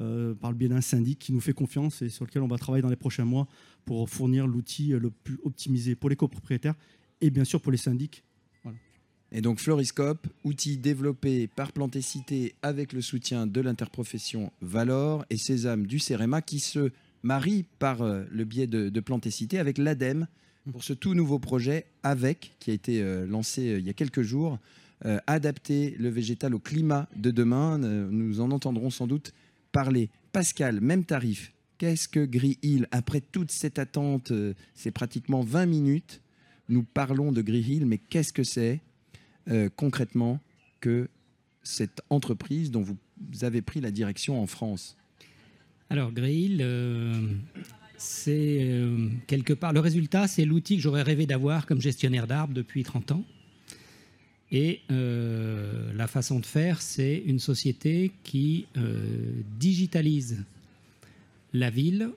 [0.00, 2.56] euh, par le biais d'un syndic qui nous fait confiance et sur lequel on va
[2.56, 3.46] travailler dans les prochains mois
[3.84, 6.74] pour fournir l'outil le plus optimisé pour les copropriétaires
[7.20, 8.24] et bien sûr pour les syndics.
[9.32, 15.86] Et donc Floriscope, outil développé par Plantécité avec le soutien de l'interprofession Valor et Sésame
[15.86, 16.90] du CEREMA qui se
[17.22, 20.26] Marie par euh, le biais de, de Plantécité avec l'ADEME
[20.72, 24.22] pour ce tout nouveau projet avec qui a été euh, lancé il y a quelques
[24.22, 24.58] jours.
[25.26, 27.78] adapter le végétal au climat de demain.
[27.78, 29.32] Nous en entendrons sans doute
[29.72, 30.10] parler.
[30.32, 31.52] Pascal, même tarif.
[31.78, 36.20] Qu'est-ce que Green Hill Après toute cette attente, euh, c'est pratiquement 20 minutes.
[36.68, 38.80] Nous parlons de Green Hill, mais qu'est-ce que c'est
[39.48, 40.40] euh, concrètement
[40.80, 41.08] que
[41.62, 42.96] cette entreprise dont vous
[43.42, 44.96] avez pris la direction en France?
[45.88, 47.14] Alors, Grill, euh,
[47.96, 48.80] c'est
[49.26, 49.72] quelque part.
[49.72, 53.24] Le résultat, c'est l'outil que j'aurais rêvé d'avoir comme gestionnaire d'arbres depuis 30 ans.
[54.52, 60.44] Et euh, la façon de faire, c'est une société qui euh, digitalise
[61.52, 62.10] la ville,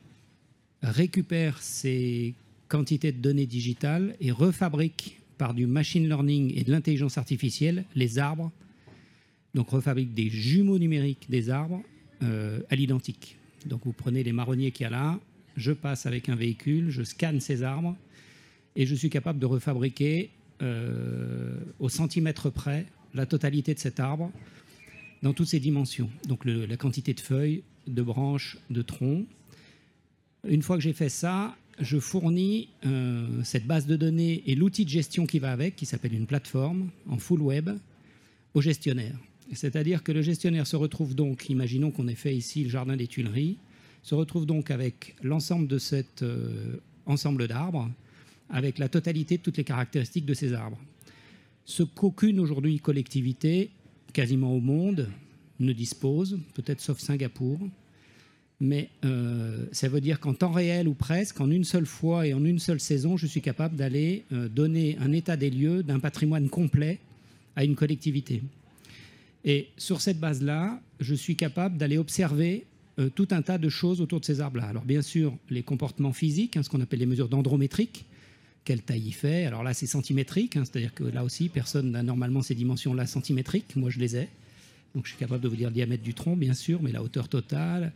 [0.82, 2.34] récupère ses
[2.68, 8.18] quantités de données digitales et refabrique par du machine learning et de l'intelligence artificielle les
[8.18, 8.52] arbres.
[9.54, 11.84] Donc refabrique des jumeaux numériques des arbres
[12.24, 13.38] euh, à l'identique.
[13.68, 15.20] Donc vous prenez les marronniers qu'il y a là,
[15.56, 17.96] je passe avec un véhicule, je scanne ces arbres
[18.76, 20.32] et je suis capable de refabriquer
[20.64, 24.32] euh, au centimètre près la totalité de cet arbre
[25.22, 26.10] dans toutes ses dimensions.
[26.28, 29.26] Donc la quantité de feuilles, de branches, de troncs.
[30.48, 34.86] Une fois que j'ai fait ça, je fournis euh, cette base de données et l'outil
[34.86, 37.70] de gestion qui va avec, qui s'appelle une plateforme en full web,
[38.54, 39.18] au gestionnaire.
[39.54, 43.08] C'est-à-dire que le gestionnaire se retrouve donc, imaginons qu'on ait fait ici le jardin des
[43.08, 43.58] Tuileries,
[44.02, 47.90] se retrouve donc avec l'ensemble de cet euh, ensemble d'arbres,
[48.54, 50.80] avec la totalité de toutes les caractéristiques de ces arbres.
[51.66, 53.72] Ce qu'aucune aujourd'hui collectivité,
[54.14, 55.10] quasiment au monde,
[55.60, 57.60] ne dispose, peut-être sauf Singapour,
[58.60, 62.34] mais euh, ça veut dire qu'en temps réel ou presque, en une seule fois et
[62.34, 66.00] en une seule saison, je suis capable d'aller euh, donner un état des lieux d'un
[66.00, 67.00] patrimoine complet
[67.56, 68.44] à une collectivité.
[69.46, 72.66] Et sur cette base-là, je suis capable d'aller observer
[73.00, 74.66] euh, tout un tas de choses autour de ces arbres-là.
[74.66, 78.06] Alors bien sûr, les comportements physiques, hein, ce qu'on appelle les mesures dendrométriques,
[78.66, 79.46] quelle taille il fait.
[79.46, 83.76] Alors là, c'est centimétrique, hein, c'est-à-dire que là aussi, personne n'a normalement ces dimensions-là centimétriques.
[83.76, 84.30] Moi, je les ai.
[84.96, 87.02] Donc je suis capable de vous dire le diamètre du tronc, bien sûr, mais la
[87.04, 87.92] hauteur totale.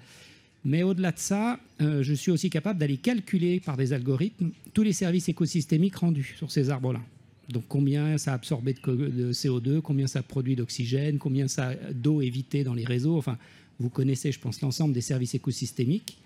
[0.66, 4.84] Mais au-delà de ça, euh, je suis aussi capable d'aller calculer par des algorithmes tous
[4.84, 7.02] les services écosystémiques rendus sur ces arbres-là.
[7.50, 11.74] Donc combien ça a absorbé de, co- de CO2, combien ça produit d'oxygène, combien ça
[11.94, 13.18] d'eau évitée dans les réseaux.
[13.18, 13.38] Enfin,
[13.80, 16.18] vous connaissez, je pense, l'ensemble des services écosystémiques.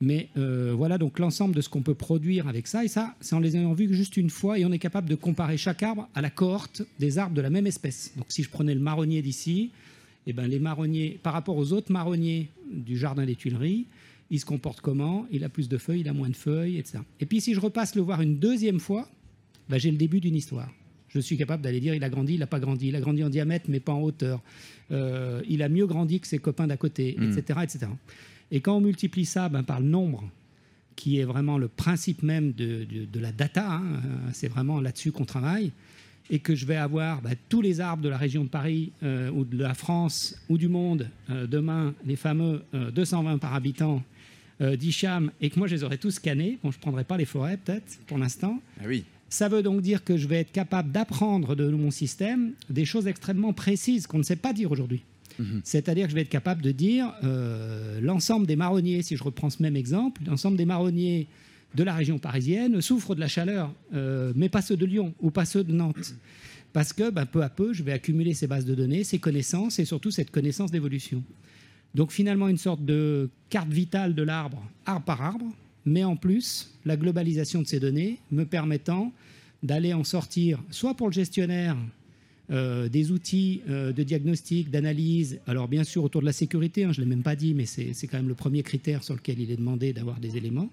[0.00, 2.84] Mais euh, voilà donc l'ensemble de ce qu'on peut produire avec ça.
[2.84, 4.58] Et ça, c'est en les ayant vus juste une fois.
[4.58, 7.50] Et on est capable de comparer chaque arbre à la cohorte des arbres de la
[7.50, 8.12] même espèce.
[8.16, 9.70] Donc si je prenais le marronnier d'ici,
[10.26, 13.86] eh ben, les marronniers, par rapport aux autres marronniers du jardin des Tuileries,
[14.30, 15.26] il se comporte comment?
[15.30, 17.00] Il a plus de feuilles, il a moins de feuilles, etc.
[17.18, 19.08] Et puis si je repasse le voir une deuxième fois,
[19.68, 20.70] ben, j'ai le début d'une histoire.
[21.08, 23.24] Je suis capable d'aller dire il a grandi, il n'a pas grandi, il a grandi
[23.24, 24.40] en diamètre mais pas en hauteur,
[24.92, 27.86] Euh, il a mieux grandi que ses copains d'à côté, etc., etc.
[28.52, 30.28] Et quand on multiplie ça ben, par le nombre,
[30.96, 34.80] qui est vraiment le principe même de, de- de la data, hein, euh, c'est vraiment
[34.80, 35.72] là-dessus qu'on travaille,
[36.32, 39.30] et que je vais avoir ben, tous les arbres de la région de Paris euh,
[39.30, 44.02] ou de la France ou du monde, euh, demain, les fameux euh, 220 par habitant
[44.76, 47.24] d'Icham, et que moi je les aurais tous scannés, bon je ne prendrai pas les
[47.24, 49.04] forêts peut-être pour l'instant, Ah oui.
[49.30, 53.06] ça veut donc dire que je vais être capable d'apprendre de mon système des choses
[53.06, 55.02] extrêmement précises qu'on ne sait pas dire aujourd'hui.
[55.40, 55.60] Mhm.
[55.64, 59.50] C'est-à-dire que je vais être capable de dire euh, l'ensemble des marronniers, si je reprends
[59.50, 61.28] ce même exemple, l'ensemble des marronniers
[61.74, 65.30] de la région parisienne souffrent de la chaleur, euh, mais pas ceux de Lyon ou
[65.30, 66.14] pas ceux de Nantes.
[66.72, 69.78] Parce que ben, peu à peu, je vais accumuler ces bases de données, ces connaissances
[69.78, 71.22] et surtout cette connaissance d'évolution.
[71.94, 75.46] Donc finalement, une sorte de carte vitale de l'arbre, arbre par arbre,
[75.84, 79.12] mais en plus, la globalisation de ces données me permettant
[79.62, 81.76] d'aller en sortir, soit pour le gestionnaire,
[82.50, 85.38] euh, des outils euh, de diagnostic, d'analyse.
[85.46, 87.66] Alors bien sûr autour de la sécurité, hein, je ne l'ai même pas dit, mais
[87.66, 90.68] c'est quand même le premier critère sur lequel il est demandé d'avoir des éléments.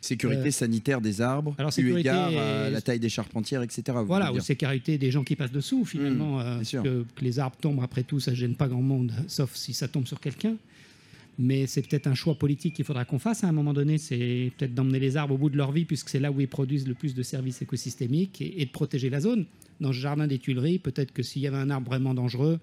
[0.00, 3.98] Sécurité Euh, sanitaire des arbres, alors, eu égard à la taille des charpentières, etc.
[4.06, 6.82] Voilà, ou sécurité des gens qui passent dessous, finalement, Mmh, sûr.
[6.82, 9.74] que, que les arbres tombent après tout, ça ne gêne pas grand monde, sauf si
[9.74, 10.54] ça tombe sur quelqu'un.
[11.42, 14.52] Mais c'est peut-être un choix politique qu'il faudra qu'on fasse à un moment donné, c'est
[14.58, 16.86] peut-être d'emmener les arbres au bout de leur vie, puisque c'est là où ils produisent
[16.86, 19.46] le plus de services écosystémiques, et, et de protéger la zone.
[19.80, 22.60] Dans ce jardin des Tuileries, peut-être que s'il y avait un arbre vraiment dangereux,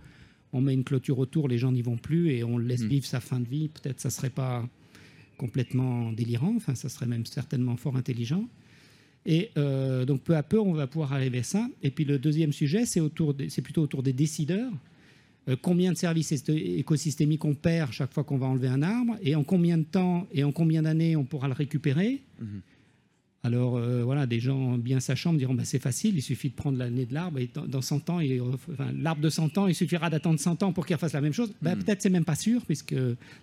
[0.54, 2.88] on met une clôture autour, les gens n'y vont plus, et on le laisse Mm.
[2.88, 3.68] vivre sa fin de vie.
[3.70, 4.68] Peut-être ça ne serait pas
[5.38, 8.48] complètement délirant, enfin ça serait même certainement fort intelligent.
[9.26, 11.68] Et euh, donc peu à peu, on va pouvoir arriver à ça.
[11.84, 14.72] Et puis le deuxième sujet, c'est autour c'est plutôt autour des décideurs.
[15.48, 19.36] Euh, combien de services écosystémiques on perd chaque fois qu'on va enlever un arbre et
[19.36, 22.62] en combien de temps et en combien d'années on pourra le récupérer Mhm.
[23.44, 26.78] Alors voilà, des gens bien sachants me diront bah, c'est facile, il suffit de prendre
[26.78, 28.20] l'année de l'arbre et dans, 100 ans,
[28.94, 31.54] l'arbre de 100 ans, il suffira d'attendre 100 ans pour qu'il fasse la même chose.
[31.62, 31.80] Bah, hmm.
[31.80, 32.96] Peut-être c'est même pas sûr puisque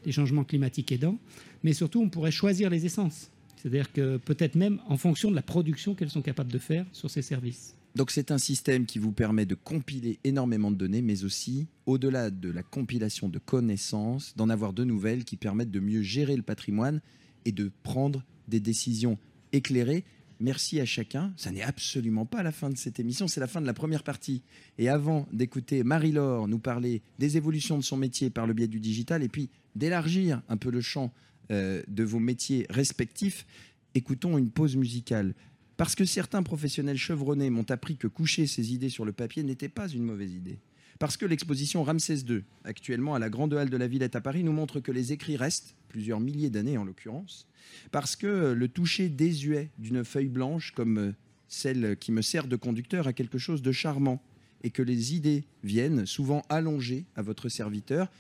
[0.04, 1.18] les changements climatiques aidant,
[1.62, 3.30] mais surtout on pourrait choisir les essences.
[3.56, 7.08] C'est-à-dire que peut-être même en fonction de la production qu'elles sont capables de faire sur
[7.08, 7.74] ces services.
[7.94, 12.30] Donc c'est un système qui vous permet de compiler énormément de données, mais aussi, au-delà
[12.30, 16.42] de la compilation de connaissances, d'en avoir de nouvelles qui permettent de mieux gérer le
[16.42, 17.00] patrimoine
[17.44, 19.16] et de prendre des décisions
[19.52, 20.04] éclairées.
[20.40, 21.32] Merci à chacun.
[21.36, 24.02] Ça n'est absolument pas la fin de cette émission, c'est la fin de la première
[24.02, 24.42] partie.
[24.78, 28.80] Et avant d'écouter Marie-Laure nous parler des évolutions de son métier par le biais du
[28.80, 31.12] digital et puis d'élargir un peu le champ
[31.52, 33.46] euh, de vos métiers respectifs,
[33.94, 35.34] écoutons une pause musicale.
[35.76, 39.68] Parce que certains professionnels chevronnés m'ont appris que coucher ses idées sur le papier n'était
[39.68, 40.58] pas une mauvaise idée.
[41.00, 44.44] Parce que l'exposition Ramsès II, actuellement à la Grande Halle de la Villette à Paris,
[44.44, 47.48] nous montre que les écrits restent, plusieurs milliers d'années en l'occurrence,
[47.90, 51.14] parce que le toucher désuet d'une feuille blanche comme
[51.48, 54.22] celle qui me sert de conducteur a quelque chose de charmant,
[54.62, 58.10] et que les idées viennent, souvent allongées à votre serviteur.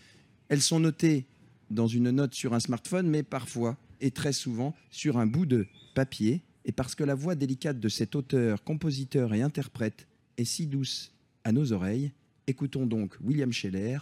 [0.48, 1.24] Elles sont notées
[1.70, 5.66] dans une note sur un smartphone, mais parfois et très souvent sur un bout de
[5.94, 6.42] papier.
[6.64, 11.12] Et parce que la voix délicate de cet auteur, compositeur et interprète est si douce
[11.44, 12.12] à nos oreilles,
[12.46, 13.98] écoutons donc William Scheller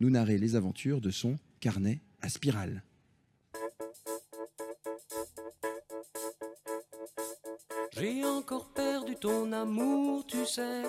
[0.00, 2.82] nous narrer les aventures de son carnet à spirale.
[7.96, 10.84] J'ai encore perdu ton amour, tu sais.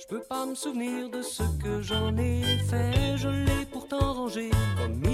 [0.00, 3.16] Je peux pas me souvenir de ce que j'en ai fait.
[3.16, 5.13] Je l'ai pourtant rangé comme.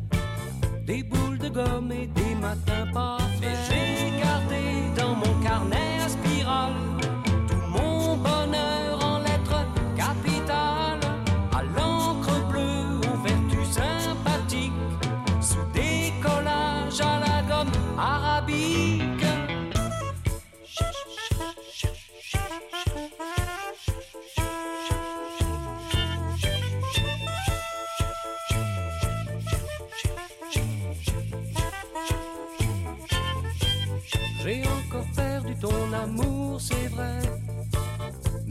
[0.85, 3.17] Des boules de gomme et des matins pas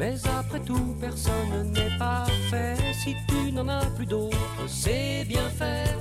[0.01, 2.75] Mais après tout, personne n'est parfait.
[3.05, 5.95] Si tu n'en as plus d'autres, c'est bien fait.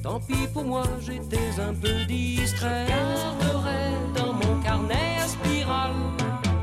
[0.00, 2.86] Tant pis pour moi, j'étais un peu distrait.
[2.86, 5.90] Garderai dans mon carnet à spirale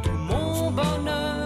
[0.03, 1.40] tout mon bonheur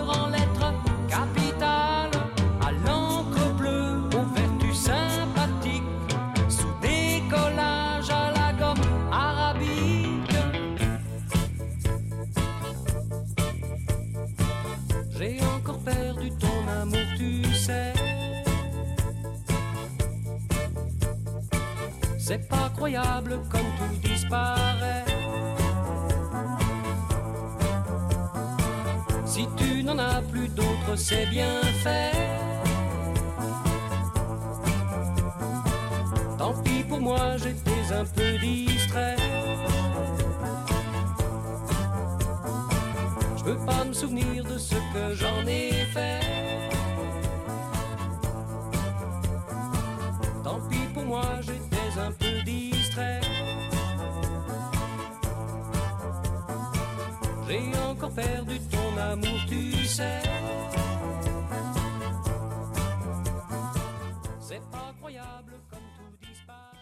[22.27, 25.05] C'est pas croyable comme tout disparaît.
[29.27, 32.13] Si tu n'en as plus d'autres, c'est bien fait.
[36.39, 39.17] Tant pis pour moi, j'étais un peu distrait.
[43.37, 46.21] Je peux pas me souvenir de ce que j'en ai fait.
[50.43, 51.64] Tant pis pour moi, j'étais
[52.45, 53.21] distrait.
[57.47, 60.21] J'ai encore perdu ton amour, tu sais.
[64.39, 66.77] C'est pas croyable comme tout disparaît.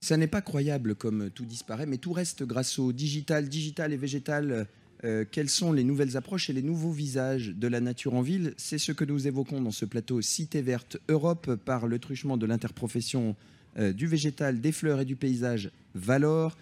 [0.00, 3.96] Ça n'est pas croyable comme tout disparaît, mais tout reste grâce au digital, digital et
[3.96, 4.68] végétal
[5.04, 8.54] euh, quelles sont les nouvelles approches et les nouveaux visages de la nature en ville?
[8.56, 12.46] C'est ce que nous évoquons dans ce plateau Cité verte Europe par le truchement de
[12.46, 13.36] l'interprofession
[13.78, 16.56] euh, du végétal, des fleurs et du paysage Valor.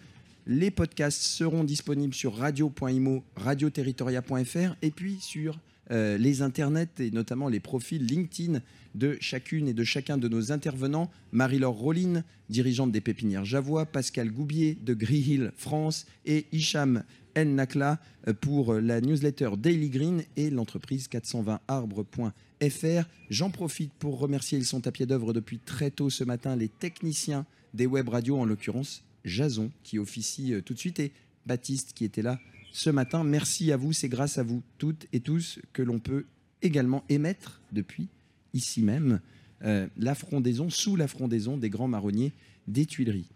[0.47, 5.59] Les podcasts seront disponibles sur radio.imo, radioterritoria.fr et puis sur
[5.91, 8.61] euh, les internets et notamment les profils LinkedIn
[8.95, 11.11] de chacune et de chacun de nos intervenants.
[11.33, 17.99] Marie-Laure Rollin, dirigeante des pépinières Javois, Pascal Goubier de Hill France et Hicham El Nakla
[18.29, 24.87] euh, pour la newsletter Daily Green et l'entreprise 420arbre.fr J'en profite pour remercier, ils sont
[24.87, 29.05] à pied d'œuvre depuis très tôt ce matin, les techniciens des web radios, en l'occurrence
[29.25, 31.13] Jason, qui officie euh, tout de suite, et
[31.47, 32.39] Baptiste, qui était là
[32.73, 33.25] ce matin.
[33.25, 36.25] Merci à vous, c'est grâce à vous toutes et tous que l'on peut
[36.63, 38.09] également émettre depuis
[38.55, 39.21] ici même
[39.65, 42.33] euh, la frondaison, sous la frondaison des grands marronniers
[42.67, 43.29] des Tuileries.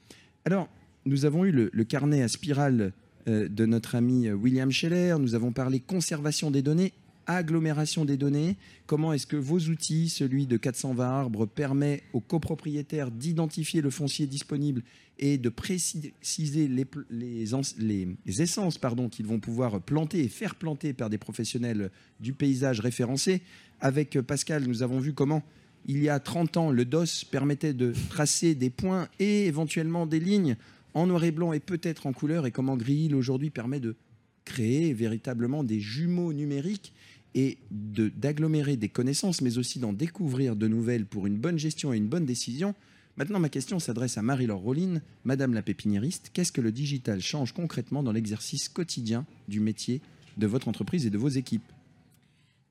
[0.44, 0.68] Alors,
[1.04, 2.90] nous avons eu le, le carnet à spirale euh,
[3.28, 6.92] de notre ami William Scheller, nous avons parlé conservation des données
[7.28, 8.56] agglomération des données.
[8.86, 14.26] Comment est-ce que vos outils, celui de 420 arbres, permet aux copropriétaires d'identifier le foncier
[14.26, 14.82] disponible
[15.18, 21.18] et de préciser les, les, essences qu'ils vont pouvoir planter et faire planter par des
[21.18, 23.42] professionnels du paysage référencés
[23.80, 25.42] Avec Pascal, nous avons vu comment
[25.86, 30.20] il y a 30 ans, le DOS permettait de tracer des points et éventuellement des
[30.20, 30.56] lignes
[30.98, 33.96] en noir et blanc et peut-être en couleur, et comment Grill aujourd'hui permet de
[34.44, 36.92] créer véritablement des jumeaux numériques
[37.34, 41.98] et d'agglomérer des connaissances, mais aussi d'en découvrir de nouvelles pour une bonne gestion et
[41.98, 42.74] une bonne décision.
[43.16, 46.30] Maintenant, ma question s'adresse à Marie-Laure Rolline, Madame la pépiniériste.
[46.32, 50.00] Qu'est-ce que le digital change concrètement dans l'exercice quotidien du métier
[50.36, 51.70] de votre entreprise et de vos équipes?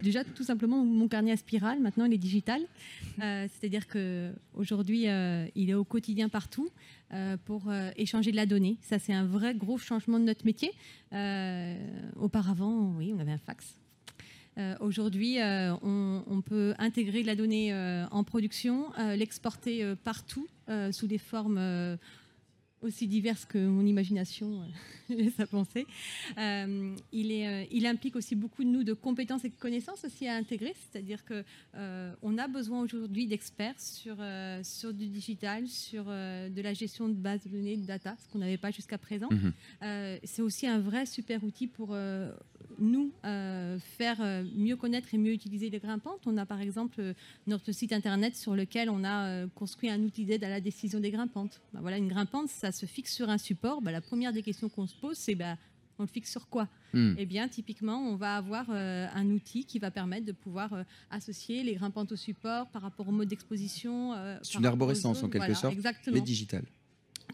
[0.02, 2.62] Déjà, tout simplement, mon carnet à spirale, maintenant, il est digital.
[3.24, 6.70] Euh, c'est-à-dire qu'aujourd'hui, euh, il est au quotidien partout
[7.14, 8.78] euh, pour échanger de la donnée.
[8.82, 10.72] Ça, c'est un vrai gros changement de notre métier.
[12.16, 13.76] auparavant, oui, on avait un fax.
[14.80, 17.74] Aujourd'hui, euh, on, peut intégrer la donnée
[18.12, 20.48] en production, l'exporter partout
[20.92, 21.60] sous des formes
[22.82, 24.62] aussi diverses que mon imagination
[25.10, 25.88] laisse à penser.
[26.38, 30.04] Euh, il, est, euh, il implique aussi beaucoup de nous de compétences et de connaissances
[30.06, 31.44] aussi à intégrer, c'est-à-dire qu'on
[31.76, 34.18] euh, on a besoin aujourd'hui d'experts sur,
[34.64, 38.40] sur du digital, sur de la gestion de bases de données, de data, ce qu'on
[38.40, 39.30] n'avait pas jusqu'à présent.
[39.32, 40.20] Mhm.
[40.24, 41.96] C'est aussi un vrai super outil pour
[42.80, 43.12] nous
[43.80, 44.18] faire
[44.56, 46.22] mieux connaître et mieux utiliser les grimpantes.
[46.26, 47.14] On a par exemple
[47.48, 51.12] notre site internet sur lequel on a construit un outil d'aide à la décision des
[51.12, 51.62] grimpantes.
[51.74, 53.82] Ben voilà, une grimpante, ça se fixe sur un support.
[53.82, 55.58] Ben, la première des questions qu'on se pose, c'est ben,
[56.00, 57.16] on le fixe sur quoi hmm.
[57.18, 60.84] Eh bien, typiquement, on va avoir euh, un outil qui va permettre de pouvoir euh,
[61.10, 64.14] associer les grimpantes au support par rapport au mode d'exposition.
[64.14, 66.16] Euh, c'est une arborescence en quelque sorte, exactement.
[66.16, 66.66] mais digitale.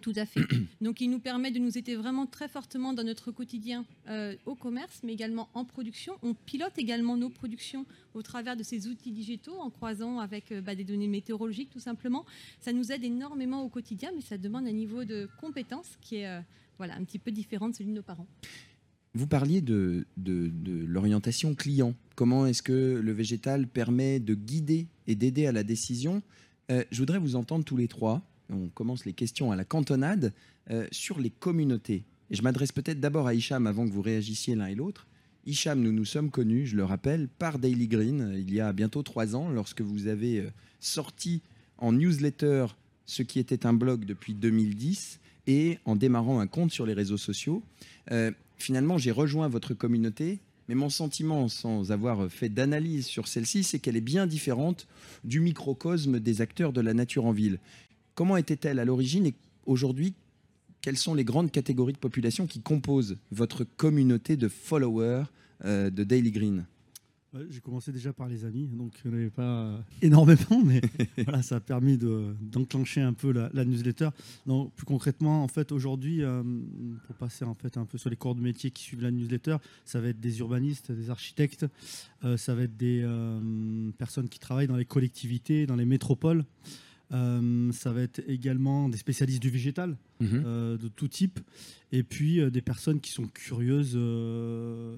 [0.03, 0.41] Tout à fait.
[0.81, 3.85] Donc, il nous permet de nous aider vraiment très fortement dans notre quotidien
[4.45, 6.13] au commerce, mais également en production.
[6.21, 10.75] On pilote également nos productions au travers de ces outils digitaux, en croisant avec bah,
[10.75, 12.25] des données météorologiques, tout simplement.
[12.59, 16.43] Ça nous aide énormément au quotidien, mais ça demande un niveau de compétence qui est
[16.77, 18.27] voilà, un petit peu différent de celui de nos parents.
[19.15, 20.51] Vous parliez de, de,
[20.85, 21.93] l'orientation client.
[22.15, 26.23] Comment est-ce que le végétal permet de guider et d'aider à la décision?
[26.71, 28.23] Euh, Je voudrais vous entendre tous les trois.
[28.53, 30.33] On commence les questions à la cantonade
[30.69, 32.03] euh, sur les communautés.
[32.29, 35.07] Et je m'adresse peut-être d'abord à Hicham avant que vous réagissiez l'un et l'autre.
[35.45, 39.03] Hicham, nous nous sommes connus, je le rappelle, par Daily Green il y a bientôt
[39.03, 41.41] trois ans, lorsque vous avez euh, sorti
[41.77, 42.67] en newsletter
[43.05, 47.17] ce qui était un blog depuis 2010 et en démarrant un compte sur les réseaux
[47.17, 47.61] sociaux.
[48.11, 50.39] Euh, finalement, j'ai rejoint votre communauté,
[50.69, 54.87] mais mon sentiment, sans avoir fait d'analyse sur celle-ci, c'est qu'elle est bien différente
[55.25, 57.59] du microcosme des acteurs de la nature en ville.
[58.15, 59.33] Comment était-elle à l'origine et
[59.65, 60.13] aujourd'hui,
[60.81, 65.23] quelles sont les grandes catégories de population qui composent votre communauté de followers
[65.65, 66.65] euh, de Daily Green?
[67.49, 70.81] J'ai commencé déjà par les amis, donc il n'y en avait pas énormément, mais
[71.23, 74.09] voilà, ça a permis d'enclencher un peu la, newsletter.
[74.45, 76.43] Donc, plus concrètement, en fait, aujourd'hui, euh,
[77.07, 79.57] pour passer en fait un peu sur les corps de métier qui suivent la newsletter,
[79.83, 81.65] ça va être des urbanistes, des architectes,
[82.23, 86.45] euh, ça va être des euh, personnes qui travaillent dans les collectivités, dans les métropoles.
[87.13, 90.43] Euh, ça va être également des spécialistes du végétal mhm.
[90.45, 91.39] euh, de tout type,
[91.91, 93.97] et puis euh, des personnes qui sont curieuses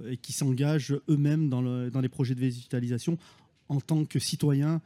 [0.09, 3.17] et qui s'engagent eux-mêmes dans, dans, les projets de végétalisation
[3.67, 4.81] en tant que citoyens,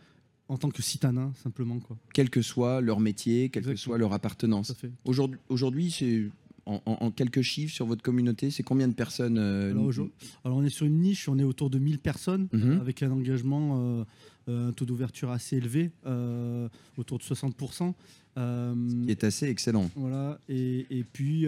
[0.47, 1.79] en tant que citadins simplement.
[1.79, 1.97] Quoi.
[2.13, 4.73] Quel que soit leur métier, quelle que soit leur appartenance.
[5.49, 6.29] Aujourd'hui, c'est
[6.65, 11.01] en, quelques chiffres sur votre communauté, c'est combien de personnes alors, on est sur une
[11.01, 12.79] niche, on est autour de 1000 personnes, mhm.
[12.81, 14.05] avec un engagement
[14.49, 16.67] euh, un taux d'ouverture assez élevé, euh,
[16.97, 17.93] autour de 60%.
[18.37, 19.89] Euh, Ce qui est assez excellent.
[19.95, 21.45] Voilà, et, et puis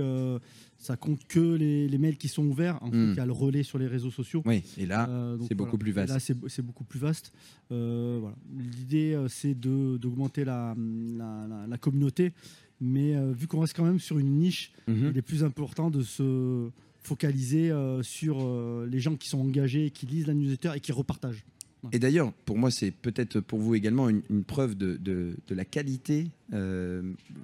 [0.78, 2.78] ça compte que les, les, mails qui sont ouverts.
[2.82, 3.12] En fait, hmm.
[3.12, 4.44] il y a le relais sur les réseaux sociaux.
[4.46, 5.10] Oui, et là,
[5.48, 6.14] c'est beaucoup plus vaste.
[6.14, 7.34] Là, c'est beaucoup plus vaste.
[7.72, 10.76] L'idée, c'est d'augmenter la,
[11.18, 12.34] la, la, communauté,
[12.82, 15.12] mais vu qu'on reste quand même sur une niche, mhm.
[15.12, 16.70] il est plus important de se
[17.02, 17.72] focaliser
[18.02, 21.46] sur les gens qui sont engagés, qui lisent la newsletter et qui repartagent.
[21.92, 26.28] Et d'ailleurs, pour moi, c'est peut-être pour vous également une, preuve de, de, la qualité.
[26.54, 27.02] Euh,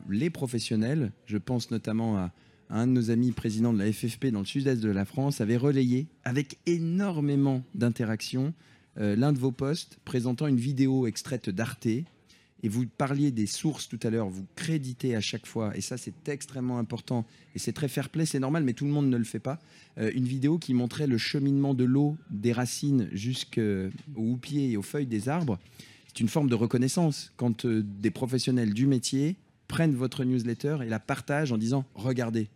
[0.10, 2.32] les professionnels, je pense notamment à,
[2.70, 5.58] un de nos amis président de la FFP dans le sud-est de la France, avait
[5.58, 8.54] relayé avec énormément d'interactions
[9.00, 11.88] euh, l'un de vos posts présentant une vidéo extraite d'Arte.
[12.64, 15.96] Et vous parliez des sources tout à l'heure, vous créditez à chaque fois, et ça
[15.98, 19.18] c'est extrêmement important, et c'est très fair play, c'est normal, mais tout le monde ne
[19.18, 19.60] le fait pas.
[20.00, 24.82] Euh, une vidéo qui montrait le cheminement de l'eau des racines jusqu'aux houppiers et aux
[24.82, 25.60] feuilles des arbres.
[26.08, 29.36] C'est une forme de reconnaissance quand euh, des professionnels du métier
[29.68, 32.48] prennent votre newsletter et la partagent en disant Regardez,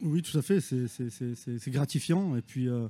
[0.00, 0.60] Oui, tout à fait.
[0.60, 2.34] c'est- gratifiant.
[2.36, 2.88] Et puis, euh,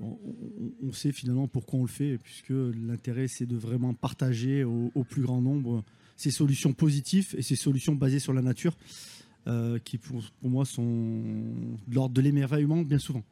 [0.00, 5.04] on, sait finalement pourquoi on le fait, puisque l'intérêt, c'est de vraiment partager au, au
[5.04, 5.84] plus grand nombre
[6.16, 8.76] ces solutions positives et ces solutions basées sur la nature,
[9.46, 13.22] euh, qui pour, pour moi sont de l'ordre de l'émerveillement bien souvent.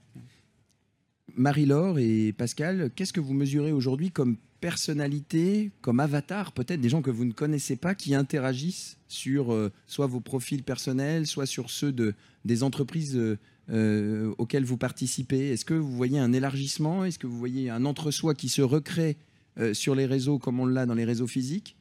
[1.36, 7.02] Marie-Laure et Pascal, qu'est-ce que vous mesurez aujourd'hui comme personnalité, comme avatar, peut-être des gens
[7.02, 11.70] que vous ne connaissez pas qui interagissent sur euh, soit vos profils personnels, soit sur
[11.70, 13.38] ceux de, des entreprises euh,
[13.70, 17.04] euh, auxquelles vous participez Est-ce que vous voyez un élargissement?
[17.04, 19.16] Est-ce que vous voyez un entre-soi qui se recrée
[19.58, 21.76] euh, sur les réseaux comme on l'a dans les réseaux physiques?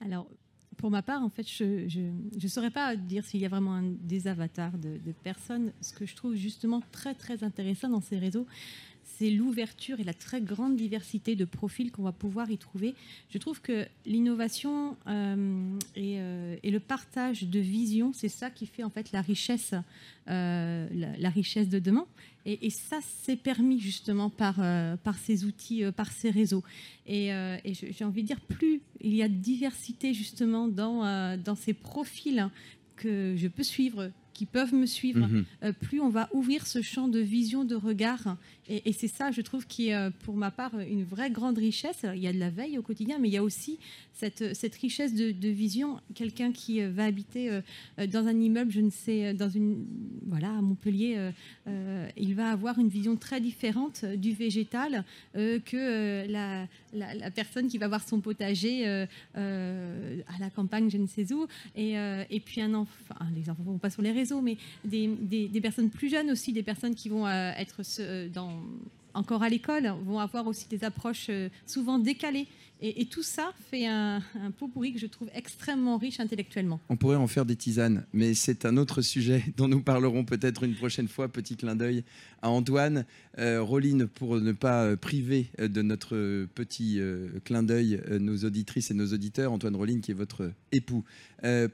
[0.00, 0.26] Alors,
[0.76, 2.10] pour ma part, en fait, je
[2.42, 5.72] ne saurais pas dire s'il y a vraiment un- des avatars de, de personnes.
[5.82, 8.46] Ce que je trouve justement très, très intéressant dans ces réseaux,
[9.16, 12.94] c'est l'ouverture et la très grande diversité de profils qu'on va pouvoir y trouver.
[13.30, 18.66] Je trouve que l'innovation euh, et, euh, et le partage de vision, c'est ça qui
[18.66, 19.74] fait en fait la richesse,
[20.28, 22.06] euh, la, la richesse de demain.
[22.46, 24.56] Et, et ça, c'est permis justement par,
[25.02, 26.64] par ces outils, par ces réseaux.
[27.06, 27.30] Et,
[27.64, 32.48] j'ai envie de dire, plus il y a de diversité justement dans, dans ces profils
[32.96, 35.44] que je peux suivre, qui peuvent me suivre, Mhm.
[35.64, 38.38] euh, plus on va ouvrir ce champ de vision, de regard.
[38.72, 42.06] Et, c'est ça, je trouve, qui est euh, pour ma part une vraie grande richesse.
[42.14, 43.80] Il y a de la veille au quotidien, mais il y a aussi
[44.12, 45.98] cette, richesse de, vision.
[46.14, 49.84] Quelqu'un qui euh, va habiter euh, dans un immeuble, je ne sais, dans une,
[50.26, 51.30] voilà, à Montpellier,
[52.16, 55.04] il va avoir une vision très différente du végétal
[55.34, 61.46] que la, personne qui va avoir son potager à la campagne, je ne sais où.
[61.76, 65.90] Et, puis un enfant, les enfants ne vont pas sur les réseaux, mais des, personnes
[65.90, 67.82] plus jeunes aussi, des personnes qui vont être
[68.32, 68.59] dans,
[69.14, 72.46] encore à l'école, vont avoir aussi des approches euh, souvent décalées.
[72.82, 74.22] Et, tout ça fait un,
[74.58, 76.80] pot pourri que je trouve extrêmement riche intellectuellement.
[76.88, 80.62] On pourrait en faire des tisanes, mais c'est un autre sujet dont nous parlerons peut-être
[80.62, 81.28] une prochaine fois.
[81.28, 82.04] Petit clin d'œil
[82.40, 83.04] à Antoine.
[83.38, 87.00] Euh, Roline, pour ne pas euh, priver euh, de notre petit
[87.44, 91.04] clin d'œil nos auditrices et nos auditeurs, Antoine Roline qui est votre époux.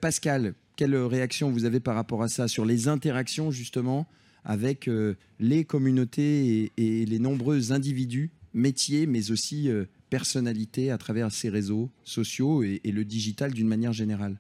[0.01, 4.07] Pascal, quelle réaction vous avez par rapport à ça sur les interactions justement
[4.47, 11.31] avec euh, les communautés et, les nombreux individus, métiers, mais aussi euh, personnalités à travers
[11.33, 14.39] ces réseaux sociaux et- le digital d'une manière générale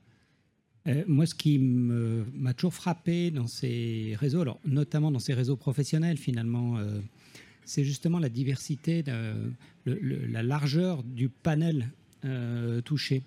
[0.86, 5.56] Euh, moi, ce qui m'a toujours frappé dans ces réseaux, alors, notamment dans ces réseaux
[5.56, 6.78] professionnels, finalement,
[7.64, 9.02] c'est justement la diversité,
[9.84, 11.90] la largeur du panel
[12.84, 13.24] touché.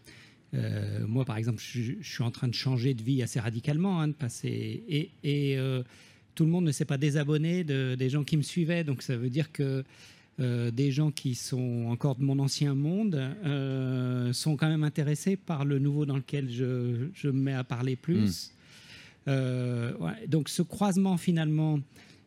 [0.53, 4.13] Moi, par exemple, je, suis en train de changer de vie assez radicalement, hein, de
[4.13, 5.59] passer et,
[6.39, 9.17] tout le monde ne s'est pas désabonné de- des gens qui me suivaient, donc ça
[9.17, 9.83] veut dire que
[10.39, 15.35] euh, des gens qui sont encore de mon ancien monde euh, sont quand même intéressés
[15.35, 18.53] par le nouveau dans lequel je, je me mets à parler plus.
[19.27, 21.81] Euh, ouais, donc ce croisement finalement,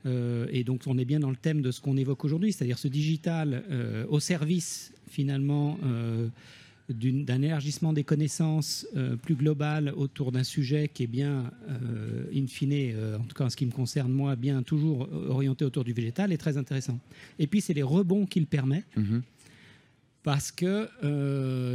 [0.04, 2.76] euh, et donc on est bien dans le thème de ce qu'on évoque aujourd'hui, c'est-à-dire
[2.78, 6.28] ce digital euh, au service finalement euh,
[6.88, 12.46] d'un élargissement des connaissances euh, plus global autour d'un sujet qui est bien, euh, in
[12.46, 15.84] fine, euh, en tout cas en ce qui me concerne moi, bien toujours orienté autour
[15.84, 16.98] du végétal, est très intéressant.
[17.38, 18.84] Et puis c'est les rebonds qu'il permet
[20.22, 20.88] parce que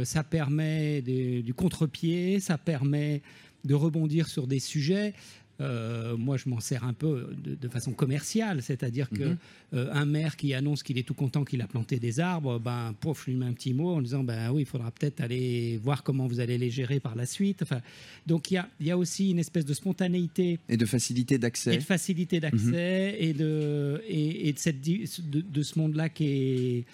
[0.04, 3.22] ça permet des- du contre-pied, ça permet
[3.64, 5.12] de rebondir sur des sujets.
[5.60, 9.36] Euh, moi, je m'en sers un peu de, de façon commerciale, c'est-à-dire que Mhm.
[9.74, 12.94] euh, un maire qui annonce qu'il est tout content qu'il a planté des arbres, ben,
[13.02, 16.02] je lui mets un petit mot en disant, ben oui, il faudra peut-être aller voir
[16.04, 17.62] comment vous allez les gérer par la suite.
[17.62, 17.80] Enfin,
[18.26, 21.34] donc il y a, il y a aussi une espèce de spontanéité Et de facilité
[21.34, 21.76] et d'accès.
[21.76, 26.84] de facilité d'accès et de et, et de cette de, de ce monde-là qui est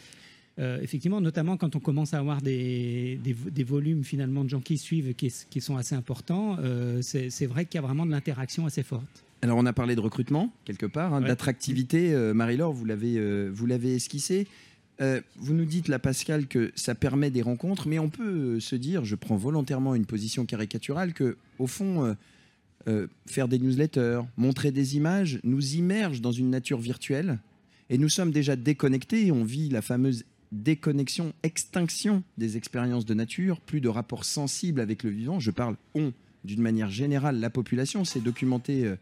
[0.59, 4.49] euh, effectivement notamment quand on commence à avoir des, des, vo- des volumes finalement de
[4.51, 8.07] gens qui suivent qui, qui sont assez importants, euh, c'est vrai qu'il y a vraiment
[8.07, 9.25] de l'interaction assez forte.
[9.43, 11.29] Alors, on a parlé de recrutement, quelque part, hein, Ouais.
[11.29, 12.15] d'attractivité.
[12.15, 14.47] Euh, Marie-Laure, vous l'avez vous l'avez esquissé.
[15.01, 19.05] Vous nous dites, là, Pascal, que ça permet des rencontres, mais on peut se dire,
[19.05, 22.17] je prends volontairement une position caricaturale, que au fond,
[23.27, 27.39] faire des newsletters, montrer des images, nous immerge dans une nature virtuelle,
[27.91, 29.33] et nous sommes déjà déconnectés.
[29.33, 30.25] On vit la fameuse
[30.55, 35.41] déconnexion, extinction des expériences de nature, plus de rapports sensibles avec le vivant.
[35.41, 36.13] Je parle on
[36.45, 38.97] d'une manière générale, la population, c'est documenté euh,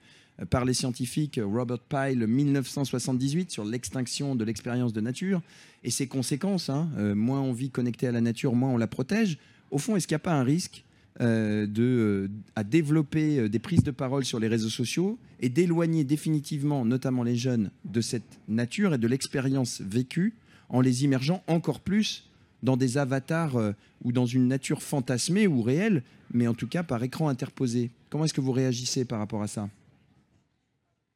[0.48, 5.42] par les scientifiques Robert Pyle 1978 sur l'extinction de l'expérience de nature
[5.84, 6.70] et ses conséquences.
[6.70, 6.88] hein.
[6.98, 9.38] Euh, moins on vit connecté à la nature, moins on la protège.
[9.70, 10.84] Au fond, est-ce qu'il n'y a pas un risque
[11.20, 16.84] euh, de, à développer des prises de parole sur les réseaux sociaux et d'éloigner définitivement,
[16.84, 20.34] notamment les jeunes, de cette nature et de l'expérience vécue
[20.72, 22.28] en les immergeant encore plus
[22.64, 26.02] dans des avatars euh, ou dans une nature fantasmée ou réelle,
[26.32, 27.90] mais en tout cas par écran interposé.
[28.10, 29.68] Comment est-ce que vous réagissez par rapport à ça?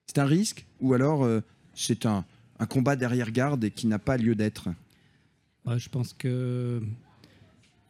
[0.06, 1.40] C'est un risque ou alors euh,
[1.74, 2.24] c'est un,
[2.68, 4.68] combat derrière-garde et qui n'a pas lieu d'être?
[5.66, 6.80] Je pense que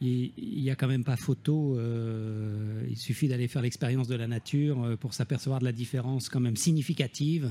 [0.00, 1.76] il il y a quand même pas photo.
[1.78, 6.40] euh, il suffit d'aller faire l'expérience de la nature pour s'apercevoir de la différence quand
[6.40, 7.50] même significative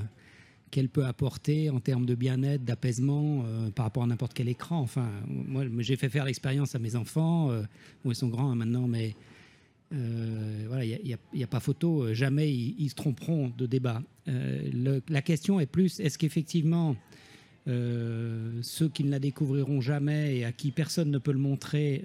[0.72, 4.80] qu'elle peut apporter en termes de bien-être, d'apaisement euh, par rapport à n'importe quel écran.
[4.80, 7.52] Enfin, moi, j'ai fait faire l'expérience à mes enfants.
[7.52, 7.64] euh,
[8.04, 9.16] bon, ils sont grands hein, maintenant, mais
[9.94, 12.14] euh, voilà, il n'y a, y a pas photo.
[12.14, 14.02] Jamais ils, se tromperont de débat.
[15.08, 16.96] La question est plus est-ce qu'effectivement
[17.68, 22.04] ceux qui ne la découvriront jamais et à qui personne ne peut le montrer,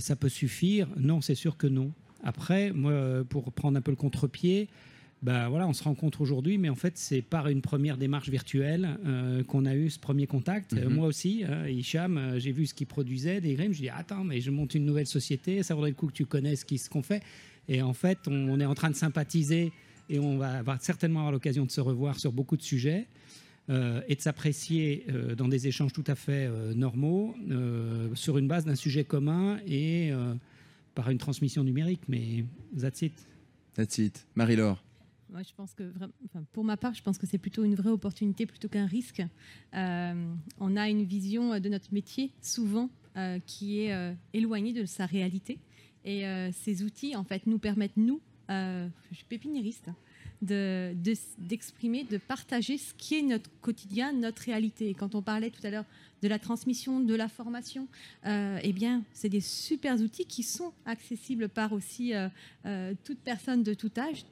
[0.00, 0.88] ça peut suffire?
[0.96, 1.92] Non, c'est sûr que non.
[2.22, 4.68] Après, moi, pour prendre un peu le contre-pied,
[5.22, 8.98] bah voilà, on se rencontre aujourd'hui, mais en fait, c'est par une première démarche virtuelle
[9.04, 10.72] euh, qu'on a eu ce premier contact.
[10.72, 10.94] Euh, Mhm.
[10.94, 13.74] moi aussi, hein, Hicham, euh, j'ai vu ce qu'il produisait, des grimes.
[13.74, 16.24] Je dis attends, mais je monte une nouvelle société, ça vaudrait le coup que tu
[16.24, 17.22] connaisses ce qu'on fait.
[17.68, 19.72] Et en fait, on, on est en train de sympathiser
[20.08, 23.06] et on va avoir certainement avoir l'occasion de se revoir sur beaucoup de sujets
[23.68, 28.38] euh, et de s'apprécier euh, dans des échanges tout à fait euh, normaux euh, sur
[28.38, 30.34] une base d'un sujet commun et euh,
[30.94, 32.00] par une transmission numérique.
[32.08, 32.44] Mais
[32.80, 33.12] that's it.
[33.74, 34.26] That's it.
[34.34, 34.82] Marie-Laure
[35.36, 35.92] Je pense que,
[36.52, 39.22] pour ma part, je pense que c'est plutôt une vraie opportunité plutôt qu'un risque.
[39.74, 44.84] Euh, on a une vision euh, de notre métier souvent euh, qui est éloignée de
[44.84, 45.58] sa réalité.
[46.04, 49.90] Et ces outils, en fait, nous permettent, nous, je suis pépiniériste,
[50.42, 54.88] de- de- d'exprimer, de, partager ce qui est notre quotidien, notre réalité.
[54.90, 55.84] Et quand on parlait tout à l'heure
[56.22, 57.88] de la transmission, de la formation,
[58.26, 62.28] euh, eh bien, c'est des super outils qui sont accessibles par aussi euh,
[62.66, 64.24] euh, toute personne de tout âge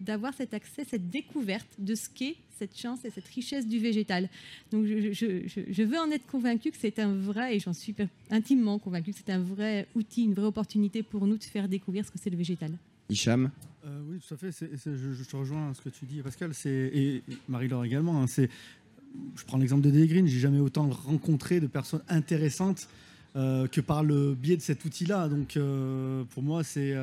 [0.00, 4.28] d'avoir cet accès, cette découverte de ce qu'est cette chance et cette richesse du végétal.
[4.72, 7.94] Donc je, je- veux en être convaincue que c'est un vrai, et j'en suis
[8.30, 12.04] intimement convaincue que c'est un vrai outil, une vraie opportunité pour nous de faire découvrir
[12.04, 12.72] ce que c'est le végétal.
[13.08, 13.50] Hicham
[13.86, 14.50] Euh, oui, tout à fait.
[14.52, 16.52] je, te rejoins à ce que tu dis, Pascal.
[16.66, 18.22] Et, Marie-Laure également.
[18.22, 20.26] hein, je prends l'exemple de Daily Green.
[20.26, 22.88] J'ai jamais autant rencontré de personnes intéressantes
[23.36, 25.28] euh, que par le biais de cet outil-là.
[25.28, 26.94] Donc, euh, pour moi, c'est,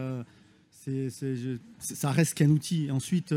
[0.71, 1.09] c'est-
[1.79, 2.91] ça reste qu'un outil.
[2.91, 3.33] Ensuite,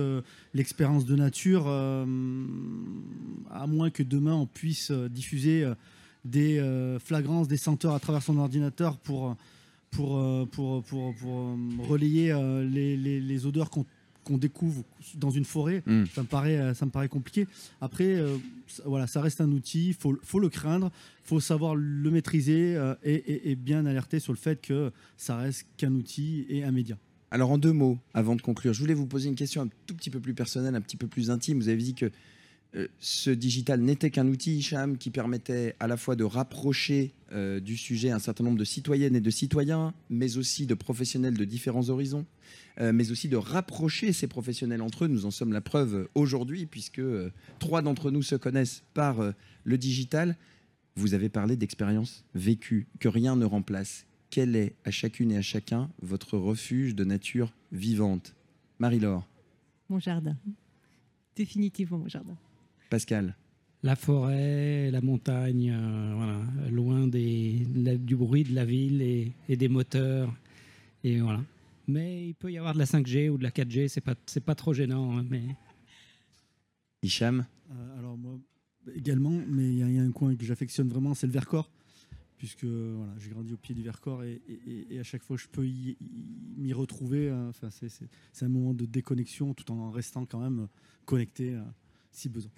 [0.52, 5.66] l'expérience de nature, à moins que demain on puisse diffuser
[6.24, 9.36] des euh, flagrances, des senteurs à travers son ordinateur pour
[9.90, 11.56] pour, euh, pour, pour, pour, euh,
[11.88, 13.84] relayer euh, les, les- les odeurs qu'on
[14.24, 14.84] qu'on découvre
[15.14, 16.04] dans une forêt, Mm.
[16.14, 17.46] ça, me paraît, euh, ça me paraît compliqué.
[17.80, 18.36] Après, euh,
[18.66, 20.90] ça- voilà, ça reste un outil, il faut, faut le craindre,
[21.24, 24.92] il faut savoir le maîtriser euh, et, et- et bien alerter sur le fait que
[25.16, 26.98] ça reste qu'un outil et un média.
[27.30, 29.94] Alors en deux mots, avant de conclure, je voulais vous poser une question un tout
[29.94, 31.58] petit peu plus personnelle, un petit peu plus intime.
[31.60, 32.10] Vous avez dit que euh,
[33.00, 37.76] ce digital n'était qu'un outil, Hicham, qui permettait à la fois de rapprocher euh, du
[37.76, 41.88] sujet un certain nombre de citoyennes et de citoyens, mais aussi de professionnels de différents
[41.88, 42.26] horizons,
[42.80, 45.08] euh, mais aussi de rapprocher ces professionnels entre eux.
[45.08, 49.32] Nous en sommes la preuve aujourd'hui, puisque euh, trois d'entre nous se connaissent par euh,
[49.64, 50.36] le digital.
[50.94, 54.06] Vous avez parlé d'expériences vécues, que rien ne remplace.
[54.30, 58.34] Quel est à chacune et à chacun votre refuge de nature vivante?
[58.78, 59.26] Marie-Laure,
[59.88, 60.36] Mon jardin.
[61.34, 62.36] Définitivement mon jardin.
[62.88, 63.36] Pascal,
[63.82, 69.32] La forêt, la montagne, euh, voilà, loin des, la- du bruit de la ville et,
[69.48, 70.34] et des moteurs.
[71.04, 71.42] Et voilà.
[71.86, 74.42] Mais il peut y avoir de la 5G ou de la 4G, c'est pas, c'est
[74.44, 75.16] pas trop gênant.
[75.18, 75.42] hein, mais
[77.02, 78.38] Hicham, Euh, alors moi
[78.94, 81.32] également, mais il y, a- il y a un coin que j'affectionne vraiment, c'est le
[81.32, 81.70] Vercors,
[82.38, 85.36] puisque voilà, j'ai grandi au pied du Vercors et, et- et- et à chaque fois
[85.36, 87.28] je peux y- y- m'y retrouver.
[87.30, 87.48] hein.
[87.50, 90.66] Enfin, c'est- c'est c'est un moment de déconnexion tout en restant quand même
[91.04, 91.60] connecté euh,
[92.10, 92.50] si besoin.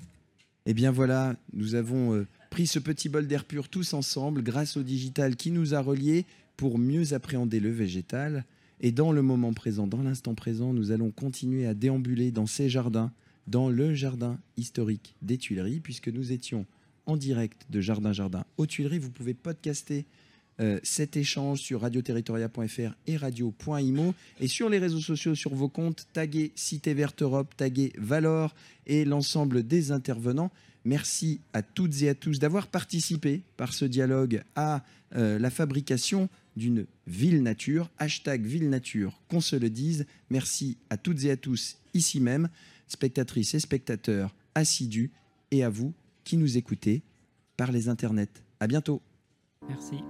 [0.66, 4.76] Eh bien voilà, nous avons euh, pris ce petit bol d'air pur tous ensemble grâce
[4.76, 8.44] au digital qui nous a reliés pour mieux appréhender le végétal.
[8.80, 12.68] Et dans le moment présent, dans l'instant présent, nous allons continuer à déambuler dans ces
[12.68, 13.12] jardins,
[13.46, 16.66] dans le jardin historique des Tuileries, puisque nous étions
[17.06, 18.98] en direct de Jardin Jardin aux Tuileries.
[18.98, 20.06] Vous pouvez podcaster
[20.60, 26.06] euh, cet échange sur radioterritoria.fr et radio.imo et sur les réseaux sociaux, sur vos comptes,
[26.12, 28.54] taguez Cité Verte Europe, taguez Valor
[28.86, 30.50] et l'ensemble des intervenants.
[30.84, 34.84] Merci à toutes et à tous d'avoir participé par ce dialogue à
[35.16, 37.90] euh, la fabrication d'une ville nature.
[37.98, 40.06] Hashtag ville nature, qu'on se le dise.
[40.28, 42.48] Merci à toutes et à tous ici même,
[42.86, 45.10] spectatrices et spectateurs assidus,
[45.50, 45.92] et à vous
[46.24, 47.02] qui nous écoutez
[47.56, 48.42] par les internets.
[48.60, 49.02] À bientôt.
[49.70, 50.02] Merci.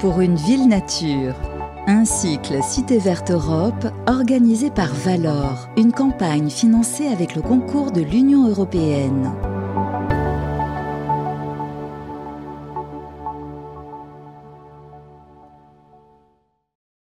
[0.00, 1.34] Pour une ville nature.
[1.86, 8.02] Un cycle Cité Verte Europe organisé par Valor, une campagne financée avec le concours de
[8.02, 9.32] l'Union européenne.